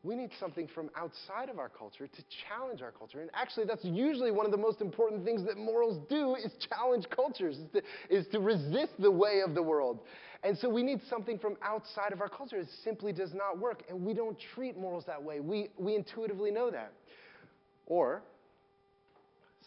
We 0.05 0.15
need 0.15 0.31
something 0.39 0.69
from 0.75 0.91
outside 0.97 1.49
of 1.49 1.59
our 1.59 1.69
culture 1.69 2.07
to 2.07 2.23
challenge 2.49 2.83
our 2.83 2.93
culture. 2.93 3.21
And 3.21 3.31
actually, 3.35 3.67
that's 3.67 3.85
usually 3.85 4.31
one 4.31 4.47
of 4.47 4.53
the 4.53 4.59
most 4.59 4.81
important 4.81 5.25
things 5.25 5.45
that 5.45 5.57
morals 5.57 6.01
do 6.09 6.37
is 6.37 6.53
challenge 6.71 7.07
cultures, 7.11 7.57
is 7.57 7.67
to, 7.73 7.83
is 8.09 8.27
to 8.29 8.39
resist 8.39 8.93
the 9.01 9.11
way 9.11 9.43
of 9.45 9.55
the 9.55 9.63
world. 9.63 10.01
And 10.45 10.57
so 10.59 10.69
we 10.69 10.83
need 10.83 11.01
something 11.11 11.39
from 11.39 11.57
outside 11.63 12.13
of 12.13 12.21
our 12.21 12.29
culture. 12.29 12.57
It 12.57 12.69
simply 12.85 13.13
does 13.13 13.35
not 13.35 13.59
work. 13.59 13.83
And 13.89 14.05
we 14.05 14.15
don't 14.15 14.37
treat 14.55 14.79
morals 14.79 15.05
that 15.07 15.23
way. 15.23 15.41
We, 15.41 15.71
we 15.77 15.97
intuitively 15.97 16.51
know 16.51 16.71
that. 16.71 16.93
Or 17.87 18.23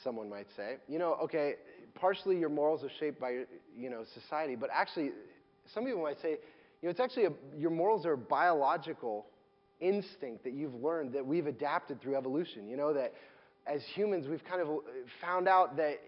someone 0.04 0.30
might 0.30 0.48
say. 0.56 0.78
You 0.88 1.00
know, 1.00 1.18
okay, 1.24 1.56
partially 1.96 2.38
your 2.38 2.50
morals 2.50 2.84
are 2.84 2.92
shaped 3.00 3.20
by, 3.20 3.44
you 3.78 3.90
know, 3.90 4.04
society, 4.14 4.56
but 4.56 4.70
actually, 4.74 5.12
some 5.74 5.86
people 5.86 6.02
might 6.02 6.22
say, 6.22 6.32
you 6.32 6.88
know, 6.88 6.90
it's 6.90 7.00
actually 7.00 7.26
a, 7.26 7.32
your 7.58 7.70
morals 7.70 8.06
are 8.06 8.14
a 8.14 8.18
biological 8.18 9.26
instinct 9.80 10.44
that 10.44 10.54
you've 10.54 10.76
learned 10.76 11.14
that 11.14 11.26
we've 11.26 11.48
adapted 11.48 12.02
through 12.02 12.16
evolution. 12.16 12.68
You 12.68 12.78
know, 12.78 12.94
that 12.94 13.14
as 13.68 13.82
humans, 13.94 14.28
we've 14.28 14.44
kind 14.44 14.62
of 14.62 14.70
found 15.20 15.48
out 15.48 15.78
that 15.78 16.00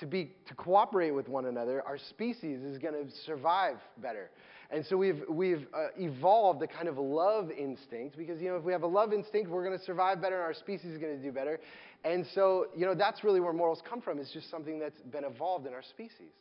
to 0.00 0.06
be 0.06 0.32
to 0.48 0.54
cooperate 0.54 1.10
with 1.10 1.28
one 1.28 1.46
another, 1.46 1.82
our 1.86 1.98
species 1.98 2.62
is 2.62 2.78
going 2.78 2.94
to 2.94 3.10
survive 3.26 3.76
better. 3.98 4.30
And 4.70 4.86
so 4.86 4.96
we've, 4.96 5.22
we've 5.28 5.66
uh, 5.74 5.88
evolved 5.98 6.62
a 6.62 6.66
kind 6.66 6.88
of 6.88 6.96
love 6.96 7.50
instinct 7.50 8.16
because, 8.16 8.40
you 8.40 8.48
know, 8.48 8.56
if 8.56 8.64
we 8.64 8.72
have 8.72 8.84
a 8.84 8.86
love 8.86 9.12
instinct, 9.12 9.50
we're 9.50 9.64
going 9.64 9.78
to 9.78 9.84
survive 9.84 10.22
better 10.22 10.36
and 10.36 10.44
our 10.44 10.54
species 10.54 10.92
is 10.92 10.98
going 10.98 11.14
to 11.14 11.22
do 11.22 11.30
better. 11.30 11.60
And 12.04 12.24
so, 12.34 12.68
you 12.74 12.86
know, 12.86 12.94
that's 12.94 13.22
really 13.22 13.38
where 13.38 13.52
morals 13.52 13.82
come 13.88 14.00
from. 14.00 14.18
It's 14.18 14.32
just 14.32 14.50
something 14.50 14.78
that's 14.78 14.98
been 15.12 15.24
evolved 15.24 15.66
in 15.66 15.74
our 15.74 15.82
species. 15.82 16.32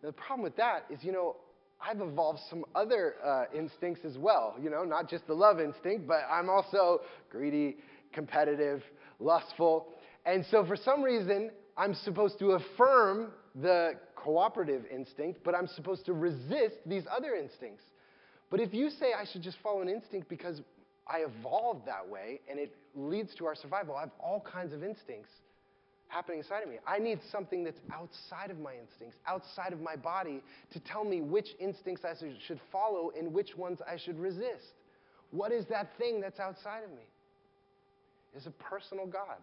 Now, 0.00 0.10
the 0.10 0.12
problem 0.12 0.42
with 0.42 0.56
that 0.56 0.86
is, 0.90 1.00
you 1.02 1.10
know, 1.10 1.36
I've 1.80 2.00
evolved 2.00 2.38
some 2.48 2.64
other 2.76 3.14
uh, 3.24 3.44
instincts 3.56 4.04
as 4.04 4.16
well, 4.16 4.54
you 4.62 4.70
know, 4.70 4.84
not 4.84 5.10
just 5.10 5.26
the 5.26 5.34
love 5.34 5.60
instinct, 5.60 6.06
but 6.06 6.20
I'm 6.30 6.48
also 6.48 7.00
greedy, 7.30 7.78
competitive, 8.12 8.82
lustful. 9.18 9.88
And 10.24 10.44
so 10.50 10.64
for 10.64 10.76
some 10.76 11.02
reason, 11.02 11.50
I'm 11.80 11.94
supposed 11.94 12.38
to 12.40 12.50
affirm 12.50 13.30
the 13.54 13.92
cooperative 14.14 14.84
instinct, 14.94 15.40
but 15.42 15.54
I'm 15.54 15.66
supposed 15.66 16.04
to 16.06 16.12
resist 16.12 16.76
these 16.84 17.04
other 17.10 17.34
instincts. 17.34 17.84
But 18.50 18.60
if 18.60 18.74
you 18.74 18.90
say 18.90 19.14
I 19.18 19.24
should 19.24 19.40
just 19.40 19.56
follow 19.62 19.80
an 19.80 19.88
instinct 19.88 20.28
because 20.28 20.60
I 21.08 21.20
evolved 21.20 21.86
that 21.86 22.06
way 22.06 22.40
and 22.50 22.58
it 22.58 22.76
leads 22.94 23.34
to 23.36 23.46
our 23.46 23.54
survival, 23.54 23.96
I 23.96 24.00
have 24.00 24.10
all 24.22 24.42
kinds 24.42 24.74
of 24.74 24.84
instincts 24.84 25.30
happening 26.08 26.40
inside 26.40 26.62
of 26.62 26.68
me. 26.68 26.76
I 26.86 26.98
need 26.98 27.18
something 27.32 27.64
that's 27.64 27.80
outside 27.90 28.50
of 28.50 28.58
my 28.58 28.74
instincts, 28.74 29.16
outside 29.26 29.72
of 29.72 29.80
my 29.80 29.96
body, 29.96 30.42
to 30.72 30.80
tell 30.80 31.04
me 31.04 31.22
which 31.22 31.48
instincts 31.58 32.04
I 32.04 32.12
should 32.46 32.60
follow 32.70 33.10
and 33.18 33.32
which 33.32 33.56
ones 33.56 33.78
I 33.90 33.96
should 33.96 34.18
resist. 34.18 34.74
What 35.30 35.50
is 35.50 35.64
that 35.70 35.96
thing 35.96 36.20
that's 36.20 36.40
outside 36.40 36.84
of 36.84 36.90
me? 36.90 37.08
It's 38.36 38.44
a 38.44 38.50
personal 38.50 39.06
God. 39.06 39.38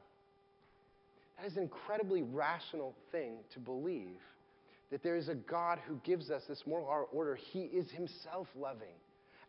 That 1.38 1.46
is 1.46 1.56
an 1.58 1.64
incredibly 1.64 2.24
rational 2.24 2.96
thing 3.12 3.38
to 3.54 3.60
believe 3.60 4.20
that 4.92 5.04
there 5.04 5.16
is 5.16 5.28
a 5.30 5.36
God 5.36 5.80
who 5.88 6.00
gives 6.04 6.32
us 6.32 6.44
this 6.48 6.64
moral 6.66 7.08
order. 7.12 7.36
He 7.36 7.62
is 7.62 7.90
himself 7.92 8.48
loving. 8.56 8.96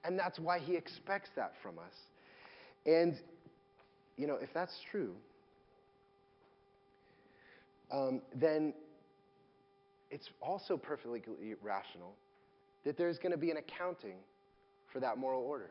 And 0.05 0.19
that's 0.19 0.39
why 0.39 0.59
he 0.59 0.77
expects 0.77 1.31
that 1.37 1.53
from 1.63 1.79
us. 1.79 1.95
And, 2.87 3.17
you 4.17 4.27
know, 4.27 4.37
if 4.41 4.49
that's 4.53 4.75
true, 4.91 5.15
um, 7.91 8.21
then 8.35 8.75
it's 10.11 10.29
also 10.41 10.77
perfectly 10.77 11.23
rational 11.63 12.15
that 12.85 12.97
there's 12.97 13.19
going 13.19 13.33
to 13.33 13.39
be 13.39 13.51
an 13.51 13.57
accounting 13.57 14.17
for 14.93 15.01
that 15.01 15.19
moral 15.19 15.43
order. 15.43 15.71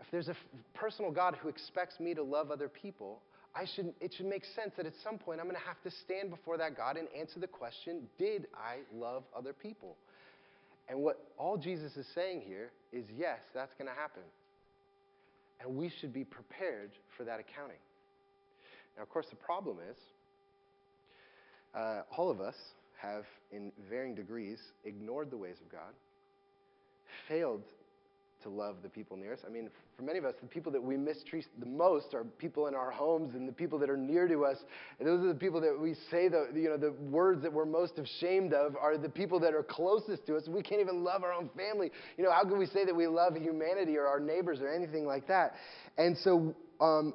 If 0.00 0.06
there's 0.10 0.28
a 0.28 0.32
f- 0.32 0.36
personal 0.74 1.10
God 1.10 1.36
who 1.40 1.48
expects 1.48 2.00
me 2.00 2.14
to 2.14 2.22
love 2.22 2.50
other 2.50 2.68
people, 2.68 3.20
I 3.54 3.66
should, 3.74 3.92
it 4.00 4.14
should 4.16 4.26
make 4.26 4.44
sense 4.56 4.72
that 4.76 4.86
at 4.86 4.94
some 5.04 5.18
point 5.18 5.40
I'm 5.40 5.46
going 5.46 5.60
to 5.60 5.66
have 5.66 5.80
to 5.82 5.90
stand 6.04 6.30
before 6.30 6.56
that 6.58 6.76
God 6.76 6.96
and 6.96 7.06
answer 7.16 7.38
the 7.38 7.46
question 7.46 8.08
Did 8.18 8.46
I 8.54 8.78
love 8.96 9.24
other 9.36 9.52
people? 9.52 9.96
And 10.88 11.00
what 11.00 11.24
all 11.38 11.56
Jesus 11.56 11.96
is 11.96 12.06
saying 12.14 12.42
here 12.46 12.70
is 12.92 13.04
yes, 13.16 13.38
that's 13.54 13.72
going 13.78 13.88
to 13.88 13.94
happen. 13.94 14.22
And 15.60 15.76
we 15.76 15.92
should 16.00 16.12
be 16.12 16.24
prepared 16.24 16.90
for 17.16 17.24
that 17.24 17.40
accounting. 17.40 17.78
Now, 18.96 19.02
of 19.02 19.08
course, 19.10 19.26
the 19.30 19.36
problem 19.36 19.78
is 19.88 19.96
uh, 21.74 22.02
all 22.16 22.30
of 22.30 22.40
us 22.40 22.56
have, 23.00 23.24
in 23.50 23.72
varying 23.88 24.14
degrees, 24.14 24.58
ignored 24.84 25.30
the 25.30 25.36
ways 25.36 25.56
of 25.64 25.70
God, 25.70 25.94
failed 27.28 27.62
to 28.42 28.48
love 28.48 28.76
the 28.82 28.88
people 28.88 29.16
near 29.16 29.32
us. 29.32 29.40
I 29.46 29.50
mean, 29.50 29.70
for 29.96 30.02
many 30.02 30.18
of 30.18 30.24
us, 30.24 30.34
the 30.40 30.48
people 30.48 30.72
that 30.72 30.82
we 30.82 30.96
mistreat 30.96 31.46
the 31.58 31.66
most 31.66 32.14
are 32.14 32.24
people 32.24 32.66
in 32.66 32.74
our 32.74 32.90
homes 32.90 33.34
and 33.34 33.48
the 33.48 33.52
people 33.52 33.78
that 33.80 33.90
are 33.90 33.96
near 33.96 34.28
to 34.28 34.44
us. 34.44 34.56
And 34.98 35.08
those 35.08 35.22
are 35.24 35.28
the 35.28 35.38
people 35.38 35.60
that 35.60 35.78
we 35.78 35.94
say 36.10 36.28
the, 36.28 36.48
you 36.54 36.68
know, 36.68 36.76
the 36.76 36.92
words 37.10 37.42
that 37.42 37.52
we're 37.52 37.64
most 37.64 37.98
ashamed 37.98 38.52
of 38.52 38.76
are 38.76 38.98
the 38.98 39.08
people 39.08 39.40
that 39.40 39.54
are 39.54 39.62
closest 39.62 40.26
to 40.26 40.36
us. 40.36 40.48
We 40.48 40.62
can't 40.62 40.80
even 40.80 41.04
love 41.04 41.22
our 41.22 41.32
own 41.32 41.50
family. 41.56 41.90
You 42.16 42.24
know, 42.24 42.32
how 42.32 42.42
can 42.42 42.58
we 42.58 42.66
say 42.66 42.84
that 42.84 42.94
we 42.94 43.06
love 43.06 43.36
humanity 43.36 43.96
or 43.96 44.06
our 44.06 44.20
neighbors 44.20 44.60
or 44.60 44.72
anything 44.72 45.06
like 45.06 45.26
that? 45.28 45.54
And 45.98 46.16
so, 46.18 46.54
um, 46.80 47.14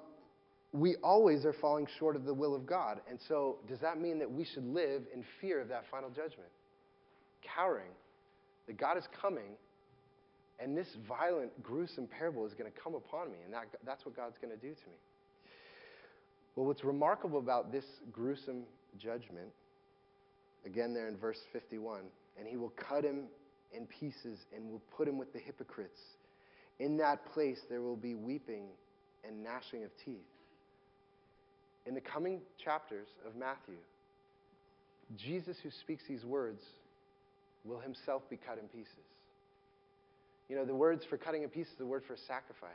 we 0.74 0.96
always 0.98 1.46
are 1.46 1.54
falling 1.54 1.88
short 1.98 2.16
of 2.16 2.26
the 2.26 2.34
will 2.34 2.54
of 2.54 2.66
God. 2.66 3.00
And 3.10 3.18
so, 3.28 3.58
does 3.68 3.80
that 3.80 4.00
mean 4.00 4.20
that 4.20 4.30
we 4.30 4.46
should 4.46 4.66
live 4.66 5.04
in 5.14 5.24
fear 5.42 5.62
of 5.62 5.70
that 5.70 5.86
final 5.90 6.10
judgment? 6.10 6.50
Cowering 7.56 7.92
that 8.68 8.78
God 8.78 8.98
is 8.98 9.06
coming 9.22 9.56
and 10.60 10.76
this 10.76 10.88
violent, 11.08 11.52
gruesome 11.62 12.08
parable 12.08 12.46
is 12.46 12.54
going 12.54 12.72
to 12.72 12.80
come 12.80 12.96
upon 12.96 13.32
me, 13.32 13.38
and 13.46 13.54
that, 13.54 13.66
that's 13.86 14.06
what 14.06 14.16
God's 14.16 14.38
going 14.42 14.54
to 14.54 14.60
do 14.60 14.74
to 14.74 14.90
me. 14.90 14.98
Well, 16.56 16.66
what's 16.66 16.84
remarkable 16.84 17.38
about 17.38 17.72
this 17.72 17.86
gruesome 18.12 18.64
judgment, 18.98 19.50
again, 20.66 20.94
there 20.94 21.08
in 21.08 21.18
verse 21.18 21.38
51, 21.54 22.02
and 22.40 22.48
he 22.48 22.58
will 22.58 22.74
cut 22.76 23.04
him 23.04 23.26
in 23.72 23.86
pieces 23.86 24.40
and 24.56 24.70
will 24.72 24.82
put 24.96 25.08
him 25.08 25.18
with 25.18 25.32
the 25.34 25.40
hypocrites. 25.40 26.00
In 26.80 26.98
that 26.98 27.32
place, 27.34 27.60
there 27.70 27.82
will 27.82 27.96
be 27.96 28.16
weeping 28.16 28.66
and 29.24 29.44
gnashing 29.44 29.84
of 29.84 29.92
teeth. 30.04 30.26
In 31.86 31.94
the 31.94 32.02
coming 32.02 32.42
chapters 32.64 33.08
of 33.26 33.36
Matthew, 33.36 33.78
Jesus, 35.16 35.58
who 35.62 35.70
speaks 35.82 36.04
these 36.08 36.26
words, 36.26 36.62
will 37.64 37.80
himself 37.80 38.24
be 38.30 38.38
cut 38.38 38.58
in 38.58 38.68
pieces. 38.68 39.06
You 40.50 40.56
know, 40.56 40.66
the 40.66 40.76
words 40.76 41.04
for 41.10 41.18
cutting 41.18 41.44
a 41.44 41.48
piece 41.48 41.68
is 41.68 41.78
the 41.78 41.86
word 41.86 42.04
for 42.08 42.16
sacrifice. 42.28 42.72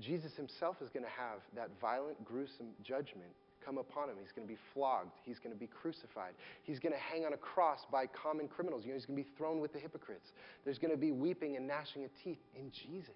Jesus 0.00 0.32
himself 0.36 0.76
is 0.80 0.88
going 0.90 1.04
to 1.04 1.10
have 1.10 1.40
that 1.54 1.70
violent, 1.80 2.24
gruesome 2.24 2.68
judgment 2.84 3.32
come 3.64 3.78
upon 3.78 4.08
him. 4.08 4.16
He's 4.20 4.32
going 4.34 4.46
to 4.46 4.52
be 4.52 4.58
flogged. 4.72 5.12
He's 5.24 5.38
going 5.38 5.52
to 5.52 5.58
be 5.58 5.66
crucified. 5.66 6.32
He's 6.62 6.78
going 6.78 6.92
to 6.92 6.98
hang 6.98 7.26
on 7.26 7.32
a 7.32 7.36
cross 7.36 7.80
by 7.90 8.06
common 8.06 8.48
criminals. 8.48 8.84
You 8.84 8.90
know, 8.90 8.94
he's 8.94 9.06
going 9.06 9.18
to 9.18 9.24
be 9.24 9.36
thrown 9.36 9.60
with 9.60 9.72
the 9.72 9.78
hypocrites. 9.78 10.26
There's 10.64 10.78
going 10.78 10.92
to 10.92 10.96
be 10.96 11.10
weeping 11.10 11.56
and 11.56 11.66
gnashing 11.66 12.04
of 12.04 12.10
teeth 12.24 12.38
in 12.54 12.70
Jesus. 12.70 13.10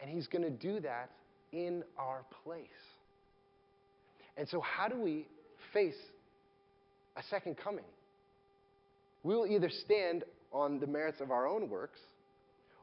And 0.00 0.10
he's 0.10 0.26
going 0.26 0.42
to 0.42 0.50
do 0.50 0.80
that 0.80 1.10
in 1.52 1.84
our 1.98 2.24
place. 2.42 2.66
And 4.36 4.48
so, 4.48 4.60
how 4.60 4.88
do 4.88 5.00
we 5.00 5.26
face 5.72 5.94
a 7.16 7.22
second 7.30 7.56
coming? 7.56 7.84
We 9.22 9.34
will 9.34 9.46
either 9.46 9.70
stand 9.84 10.24
on 10.52 10.80
the 10.80 10.86
merits 10.86 11.20
of 11.20 11.30
our 11.30 11.46
own 11.46 11.68
works 11.70 12.00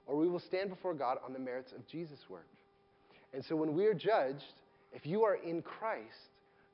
or 0.06 0.18
we 0.18 0.28
will 0.28 0.39
stand 0.39 0.70
before 0.70 0.94
God 0.94 1.18
on 1.26 1.34
the 1.34 1.39
merits 1.39 1.72
of 1.72 1.88
Jesus' 1.88 2.20
work. 2.30 2.48
And 3.34 3.44
so 3.44 3.56
when 3.56 3.74
we 3.74 3.86
are 3.86 3.94
judged, 3.94 4.54
if 4.92 5.06
you 5.06 5.24
are 5.24 5.36
in 5.36 5.62
Christ, 5.62 6.30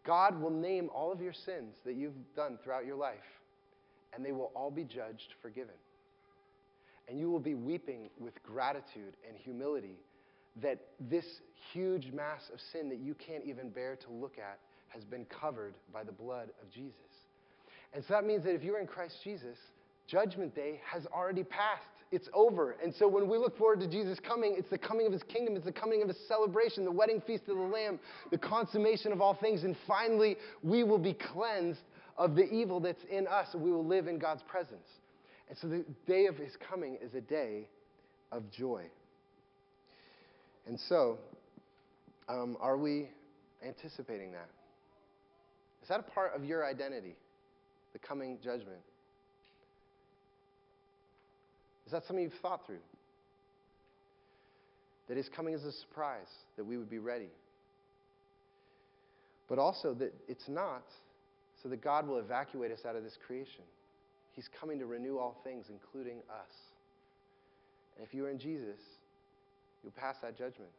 God 0.06 0.40
will 0.42 0.50
name 0.50 0.90
all 0.94 1.12
of 1.12 1.22
your 1.22 1.34
sins 1.34 1.76
that 1.86 1.96
you've 1.96 2.14
done 2.36 2.58
throughout 2.64 2.86
your 2.86 2.96
life, 2.96 3.18
and 4.14 4.26
they 4.26 4.32
will 4.32 4.52
all 4.56 4.72
be 4.72 4.84
judged 4.84 5.34
forgiven. 5.42 5.76
And 7.08 7.20
you 7.20 7.32
will 7.32 7.40
be 7.40 7.56
weeping 7.56 8.10
with 8.20 8.42
gratitude 8.44 9.16
and 9.28 9.38
humility 9.38 9.98
that 10.62 10.80
this 11.00 11.26
huge 11.72 12.12
mass 12.12 12.50
of 12.54 12.60
sin 12.72 12.90
that 12.90 13.00
you 13.00 13.16
can't 13.16 13.44
even 13.46 13.70
bear 13.70 13.96
to 13.96 14.12
look 14.12 14.38
at 14.38 14.60
has 14.90 15.04
been 15.04 15.26
covered 15.26 15.76
by 15.94 16.04
the 16.04 16.12
blood 16.12 16.50
of 16.62 16.70
Jesus. 16.72 16.94
And 17.94 18.04
so 18.04 18.14
that 18.14 18.26
means 18.26 18.44
that 18.44 18.54
if 18.54 18.64
you're 18.64 18.80
in 18.80 18.88
Christ 18.88 19.16
Jesus, 19.24 19.58
Judgment 20.08 20.56
Day 20.56 20.82
has 20.92 21.06
already 21.08 21.44
passed. 21.44 21.84
It's 22.12 22.28
over. 22.34 22.76
And 22.84 22.94
so 22.96 23.08
when 23.08 23.30
we 23.30 23.38
look 23.38 23.58
forward 23.58 23.80
to 23.82 23.88
Jesus 23.88 24.20
coming, 24.20 24.56
it's 24.58 24.70
the 24.70 24.78
coming 24.78 25.06
of 25.06 25.14
his 25.14 25.22
kingdom, 25.24 25.56
it's 25.56 25.66
the 25.66 25.72
coming 25.72 26.02
of 26.02 26.08
his 26.08 26.18
celebration, 26.28 26.84
the 26.84 26.92
wedding 26.92 27.22
feast 27.22 27.44
of 27.48 27.56
the 27.58 27.64
Lamb, 27.64 28.00
the 28.32 28.38
consummation 28.38 29.12
of 29.12 29.22
all 29.22 29.36
things. 29.36 29.64
And 29.64 29.76
finally, 29.88 30.38
we 30.64 30.84
will 30.84 30.98
be 30.98 31.14
cleansed 31.14 31.82
of 32.18 32.36
the 32.36 32.50
evil 32.50 32.80
that's 32.80 33.04
in 33.12 33.28
us, 33.28 33.48
and 33.54 33.62
we 33.62 33.72
will 33.72 33.86
live 33.86 34.08
in 34.08 34.18
God's 34.18 34.42
presence. 34.44 34.88
And 35.50 35.58
so 35.58 35.68
the 35.68 35.86
day 36.08 36.26
of 36.26 36.36
his 36.36 36.52
coming 36.70 36.98
is 37.02 37.14
a 37.14 37.22
day 37.22 37.68
of 38.32 38.50
joy. 38.52 38.86
And 40.68 40.80
so, 40.80 41.18
um, 42.28 42.58
are 42.60 42.78
we 42.78 43.10
anticipating 43.66 44.32
that? 44.32 44.50
Is 45.82 45.90
that 45.90 46.00
a 46.00 46.04
part 46.04 46.34
of 46.36 46.44
your 46.44 46.66
identity, 46.66 47.16
the 47.94 48.00
coming 48.00 48.38
judgment? 48.44 48.82
Is 51.90 51.94
that 51.94 52.06
something 52.06 52.24
you've 52.24 52.34
thought 52.44 52.68
through? 52.68 52.84
That 55.08 55.16
That 55.16 55.18
is 55.18 55.28
coming 55.28 55.56
as 55.56 55.64
a 55.64 55.72
surprise, 55.72 56.30
that 56.56 56.64
we 56.64 56.78
would 56.78 56.88
be 56.88 57.00
ready. 57.00 57.32
But 59.48 59.58
also 59.58 59.96
that 59.96 60.14
it's 60.28 60.48
not 60.48 60.84
so 61.64 61.70
that 61.70 61.82
God 61.82 62.08
will 62.08 62.20
evacuate 62.20 62.72
us 62.72 62.82
out 62.88 62.96
of 62.96 63.04
this 63.04 63.18
creation. 63.26 63.64
He's 64.36 64.48
coming 64.60 64.78
to 64.78 64.86
renew 64.86 65.18
all 65.18 65.42
things, 65.44 65.66
including 65.72 66.20
us. 66.30 66.54
And 67.98 68.06
if 68.06 68.14
you 68.14 68.24
are 68.26 68.30
in 68.30 68.38
Jesus, 68.38 68.80
you'll 69.82 69.92
pass 69.94 70.18
that 70.22 70.38
judgment. 70.38 70.70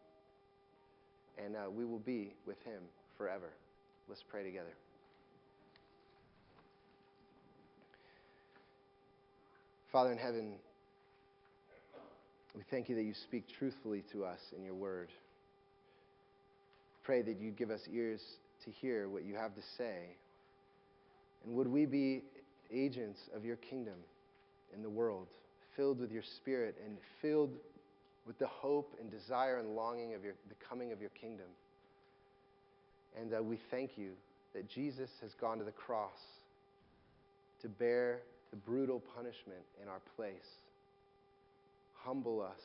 And 1.45 1.57
uh, 1.57 1.69
we 1.69 1.85
will 1.85 1.99
be 1.99 2.35
with 2.47 2.63
him 2.63 2.83
forever. 3.19 3.51
Let's 4.09 4.23
pray 4.31 4.45
together. 4.45 4.77
Father 9.91 10.13
in 10.13 10.19
heaven, 10.19 10.53
we 12.57 12.63
thank 12.71 12.89
you 12.89 12.97
that 12.97 13.03
you 13.03 13.15
speak 13.15 13.45
truthfully 13.59 14.03
to 14.13 14.25
us 14.25 14.41
in 14.57 14.65
your 14.65 14.75
word. 14.75 15.09
Pray 17.05 17.23
that 17.23 17.41
you 17.41 17.51
give 17.51 17.71
us 17.71 17.81
ears 17.93 18.21
to 18.65 18.71
hear 18.71 19.09
what 19.09 19.25
you 19.25 19.35
have 19.35 19.55
to 19.55 19.63
say. 19.79 20.17
And 21.45 21.55
would 21.55 21.69
we 21.69 21.87
be 21.87 22.23
agents 22.73 23.21
of 23.35 23.45
your 23.45 23.57
kingdom 23.57 23.95
in 24.75 24.83
the 24.83 24.91
world, 24.91 25.29
filled 25.77 25.99
with 25.99 26.11
your 26.11 26.23
spirit 26.37 26.77
and 26.85 26.97
filled 27.23 27.51
with 28.27 28.39
the 28.39 28.47
hope 28.47 28.95
and 29.01 29.11
desire 29.11 29.59
and 29.59 29.75
longing 29.75 30.15
of 30.15 30.23
your, 30.23 30.35
the 30.49 30.55
coming 30.69 30.93
of 30.93 31.01
your 31.01 31.11
kingdom. 31.11 31.47
And 33.19 33.35
uh, 33.35 33.43
we 33.43 33.59
thank 33.71 33.97
you 33.97 34.11
that 34.55 34.69
Jesus 34.69 35.11
has 35.23 35.33
gone 35.41 35.59
to 35.59 35.65
the 35.65 35.73
cross 35.73 36.19
to 37.63 37.69
bear 37.69 38.21
the 38.51 38.57
brutal 38.57 39.03
punishment 39.15 39.63
in 39.83 39.89
our 39.89 40.01
place 40.17 40.37
humble 42.05 42.41
us, 42.41 42.61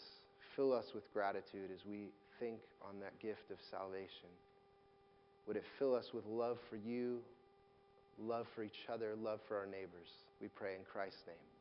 fill 0.55 0.73
us 0.73 0.85
with 0.93 1.11
gratitude 1.13 1.69
as 1.73 1.85
we 1.85 2.09
think 2.39 2.59
on 2.81 2.99
that 2.99 3.17
gift 3.19 3.51
of 3.51 3.57
salvation. 3.69 4.29
Would 5.47 5.57
it 5.57 5.63
fill 5.77 5.95
us 5.95 6.11
with 6.13 6.25
love 6.25 6.57
for 6.69 6.75
you, 6.75 7.19
love 8.19 8.47
for 8.55 8.63
each 8.63 8.87
other, 8.91 9.15
love 9.21 9.39
for 9.47 9.57
our 9.57 9.65
neighbors? 9.65 10.09
We 10.41 10.47
pray 10.47 10.75
in 10.75 10.81
Christ's 10.91 11.21
name. 11.27 11.54